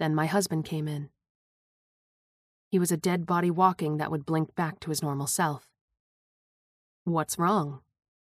Then 0.00 0.14
my 0.14 0.26
husband 0.26 0.64
came 0.64 0.88
in. 0.88 1.10
He 2.70 2.80
was 2.80 2.90
a 2.90 2.96
dead 2.96 3.24
body 3.24 3.50
walking 3.50 3.98
that 3.98 4.10
would 4.10 4.26
blink 4.26 4.56
back 4.56 4.80
to 4.80 4.90
his 4.90 5.02
normal 5.02 5.28
self. 5.28 5.68
What's 7.04 7.38
wrong? 7.38 7.82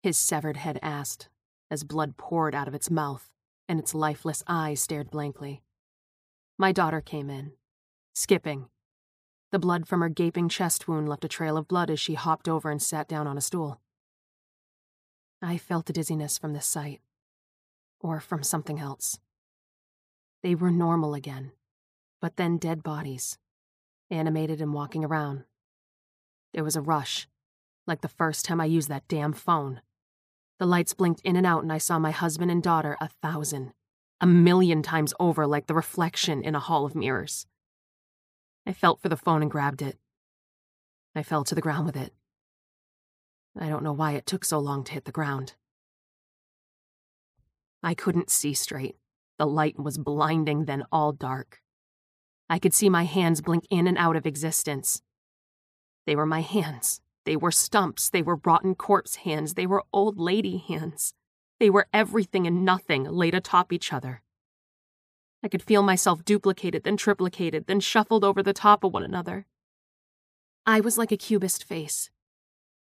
His 0.03 0.17
severed 0.17 0.57
head 0.57 0.79
asked, 0.81 1.29
as 1.69 1.83
blood 1.83 2.17
poured 2.17 2.55
out 2.55 2.67
of 2.67 2.73
its 2.73 2.89
mouth 2.89 3.33
and 3.69 3.79
its 3.79 3.93
lifeless 3.93 4.43
eyes 4.47 4.81
stared 4.81 5.11
blankly. 5.11 5.61
My 6.57 6.71
daughter 6.71 7.01
came 7.01 7.29
in, 7.29 7.53
skipping. 8.13 8.67
The 9.51 9.59
blood 9.59 9.87
from 9.87 10.01
her 10.01 10.09
gaping 10.09 10.49
chest 10.49 10.87
wound 10.87 11.07
left 11.07 11.23
a 11.23 11.27
trail 11.29 11.55
of 11.55 11.67
blood 11.67 11.91
as 11.91 11.99
she 11.99 12.15
hopped 12.15 12.49
over 12.49 12.71
and 12.71 12.81
sat 12.81 13.07
down 13.07 13.27
on 13.27 13.37
a 13.37 13.41
stool. 13.41 13.79
I 15.41 15.57
felt 15.57 15.89
a 15.89 15.93
dizziness 15.93 16.37
from 16.37 16.53
this 16.53 16.65
sight, 16.65 17.01
or 17.99 18.19
from 18.19 18.43
something 18.43 18.79
else. 18.79 19.19
They 20.41 20.55
were 20.55 20.71
normal 20.71 21.13
again, 21.13 21.51
but 22.19 22.37
then 22.37 22.57
dead 22.57 22.81
bodies, 22.81 23.37
animated 24.09 24.61
and 24.61 24.73
walking 24.73 25.05
around. 25.05 25.43
There 26.53 26.63
was 26.63 26.75
a 26.75 26.81
rush, 26.81 27.27
like 27.85 28.01
the 28.01 28.07
first 28.07 28.45
time 28.45 28.59
I 28.59 28.65
used 28.65 28.89
that 28.89 29.07
damn 29.07 29.33
phone. 29.33 29.81
The 30.61 30.67
lights 30.67 30.93
blinked 30.93 31.21
in 31.21 31.35
and 31.35 31.47
out, 31.47 31.63
and 31.63 31.73
I 31.73 31.79
saw 31.79 31.97
my 31.97 32.11
husband 32.11 32.51
and 32.51 32.61
daughter 32.61 32.95
a 33.01 33.07
thousand, 33.07 33.73
a 34.21 34.27
million 34.27 34.83
times 34.83 35.11
over, 35.19 35.47
like 35.47 35.65
the 35.65 35.73
reflection 35.73 36.43
in 36.43 36.53
a 36.53 36.59
hall 36.59 36.85
of 36.85 36.93
mirrors. 36.93 37.47
I 38.67 38.71
felt 38.71 39.01
for 39.01 39.09
the 39.09 39.17
phone 39.17 39.41
and 39.41 39.49
grabbed 39.49 39.81
it. 39.81 39.97
I 41.15 41.23
fell 41.23 41.43
to 41.45 41.55
the 41.55 41.61
ground 41.61 41.87
with 41.87 41.97
it. 41.97 42.13
I 43.59 43.69
don't 43.69 43.81
know 43.81 43.91
why 43.91 44.11
it 44.11 44.27
took 44.27 44.45
so 44.45 44.59
long 44.59 44.83
to 44.83 44.91
hit 44.91 45.05
the 45.05 45.11
ground. 45.11 45.55
I 47.81 47.95
couldn't 47.95 48.29
see 48.29 48.53
straight. 48.53 48.97
The 49.39 49.47
light 49.47 49.79
was 49.79 49.97
blinding, 49.97 50.65
then 50.65 50.83
all 50.91 51.11
dark. 51.11 51.59
I 52.51 52.59
could 52.59 52.75
see 52.75 52.87
my 52.87 53.05
hands 53.05 53.41
blink 53.41 53.65
in 53.71 53.87
and 53.87 53.97
out 53.97 54.15
of 54.15 54.27
existence. 54.27 55.01
They 56.05 56.15
were 56.15 56.27
my 56.27 56.41
hands. 56.41 57.01
They 57.25 57.35
were 57.35 57.51
stumps. 57.51 58.09
They 58.09 58.21
were 58.21 58.39
rotten 58.43 58.75
corpse 58.75 59.17
hands. 59.17 59.53
They 59.53 59.67
were 59.67 59.83
old 59.93 60.19
lady 60.19 60.57
hands. 60.57 61.13
They 61.59 61.69
were 61.69 61.87
everything 61.93 62.47
and 62.47 62.65
nothing 62.65 63.03
laid 63.03 63.35
atop 63.35 63.71
each 63.71 63.93
other. 63.93 64.23
I 65.43 65.47
could 65.47 65.63
feel 65.63 65.83
myself 65.83 66.23
duplicated, 66.25 66.83
then 66.83 66.97
triplicated, 66.97 67.65
then 67.67 67.79
shuffled 67.79 68.23
over 68.23 68.43
the 68.43 68.53
top 68.53 68.83
of 68.83 68.93
one 68.93 69.03
another. 69.03 69.45
I 70.65 70.79
was 70.79 70.97
like 70.97 71.11
a 71.11 71.17
cubist 71.17 71.63
face. 71.63 72.09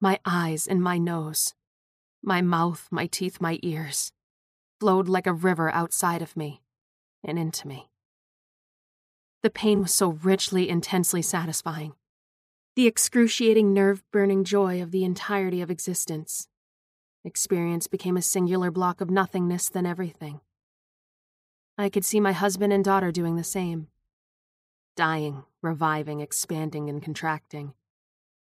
My 0.00 0.18
eyes 0.24 0.66
and 0.66 0.82
my 0.82 0.98
nose. 0.98 1.54
My 2.22 2.42
mouth, 2.42 2.88
my 2.90 3.06
teeth, 3.06 3.40
my 3.40 3.58
ears. 3.62 4.12
flowed 4.80 5.08
like 5.08 5.26
a 5.26 5.32
river 5.32 5.70
outside 5.70 6.22
of 6.22 6.36
me 6.36 6.62
and 7.24 7.38
into 7.38 7.66
me. 7.66 7.90
The 9.42 9.50
pain 9.50 9.80
was 9.80 9.94
so 9.94 10.10
richly, 10.10 10.68
intensely 10.68 11.22
satisfying. 11.22 11.94
The 12.78 12.86
excruciating, 12.86 13.74
nerve 13.74 14.04
burning 14.12 14.44
joy 14.44 14.80
of 14.80 14.92
the 14.92 15.02
entirety 15.02 15.60
of 15.60 15.68
existence. 15.68 16.46
Experience 17.24 17.88
became 17.88 18.16
a 18.16 18.22
singular 18.22 18.70
block 18.70 19.00
of 19.00 19.10
nothingness 19.10 19.68
than 19.68 19.84
everything. 19.84 20.42
I 21.76 21.88
could 21.88 22.04
see 22.04 22.20
my 22.20 22.30
husband 22.30 22.72
and 22.72 22.84
daughter 22.84 23.10
doing 23.10 23.34
the 23.34 23.42
same 23.42 23.88
dying, 24.94 25.42
reviving, 25.60 26.20
expanding, 26.20 26.88
and 26.88 27.02
contracting. 27.02 27.74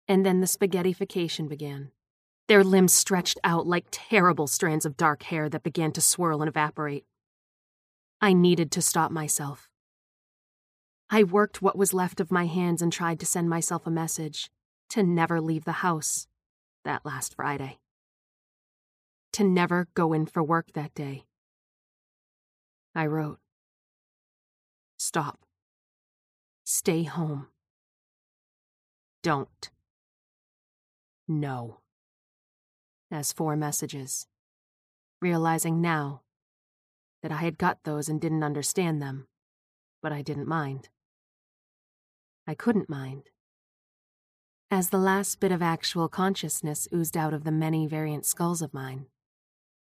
And 0.06 0.26
then 0.26 0.42
the 0.42 0.48
spaghettification 0.48 1.48
began. 1.48 1.92
Their 2.50 2.66
limbs 2.66 2.92
stretched 2.92 3.40
out 3.46 3.68
like 3.68 3.86
terrible 3.90 4.48
strands 4.48 4.86
of 4.86 4.98
dark 4.98 5.24
hair 5.24 5.48
that 5.48 5.64
began 5.64 5.94
to 5.94 6.02
swirl 6.02 6.42
and 6.42 6.50
evaporate. 6.50 7.06
I 8.20 8.34
needed 8.34 8.70
to 8.74 8.82
stop 8.82 9.12
myself. 9.12 9.70
I 11.12 11.24
worked 11.24 11.62
what 11.62 11.78
was 11.78 11.94
left 11.94 12.20
of 12.20 12.32
my 12.32 12.46
hands 12.46 12.84
and 12.84 12.94
tried 12.94 13.20
to 13.20 13.26
send 13.26 13.50
myself 13.50 13.88
a 13.88 13.92
message 13.92 14.52
to 14.90 15.02
never 15.02 15.42
leave 15.42 15.66
the 15.66 15.72
house 15.72 16.28
that 16.86 17.04
last 17.04 17.36
Friday. 17.36 17.80
To 19.34 19.44
never 19.44 19.88
go 19.96 20.14
in 20.14 20.28
for 20.28 20.44
work 20.44 20.74
that 20.74 20.94
day. 20.94 21.26
I 22.94 23.08
wrote, 23.08 23.40
Stop. 24.98 25.40
Stay 26.64 27.04
home. 27.04 27.48
Don't. 29.24 29.70
No. 31.28 31.80
As 33.12 33.34
four 33.34 33.56
messages. 33.56 34.28
Realizing 35.22 35.82
now 35.82 36.22
that 37.24 37.32
I 37.32 37.38
had 37.38 37.58
got 37.58 37.84
those 37.84 38.10
and 38.10 38.22
didn't 38.22 38.44
understand 38.44 39.02
them, 39.02 39.28
but 40.04 40.12
I 40.12 40.22
didn't 40.22 40.48
mind. 40.48 40.90
I 42.50 42.56
couldn't 42.56 42.90
mind. 42.90 43.30
As 44.72 44.90
the 44.90 44.98
last 44.98 45.40
bit 45.40 45.52
of 45.52 45.62
actual 45.62 46.10
consciousness 46.10 46.88
oozed 46.92 47.16
out 47.16 47.32
of 47.32 47.44
the 47.44 47.52
many 47.52 47.86
variant 47.86 48.26
skulls 48.26 48.64
of 48.64 48.74
mine, 48.74 49.06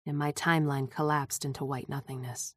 and 0.05 0.16
my 0.16 0.32
timeline 0.32 0.88
collapsed 0.88 1.43
into 1.43 1.66
white 1.66 1.89
nothingness. 1.89 2.53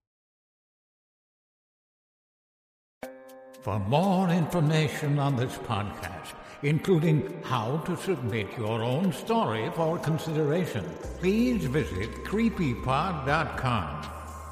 For 3.62 3.78
more 3.78 4.28
information 4.28 5.18
on 5.18 5.36
this 5.36 5.56
podcast, 5.56 6.34
including 6.62 7.40
how 7.42 7.78
to 7.86 7.96
submit 7.96 8.48
your 8.58 8.82
own 8.82 9.10
story 9.10 9.70
for 9.74 9.96
consideration, 9.96 10.84
please 11.18 11.64
visit 11.64 12.10
creepypod.com. 12.24 14.06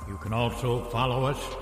You 0.08 0.16
can 0.16 0.32
also 0.32 0.84
follow 0.88 1.26
us 1.26 1.61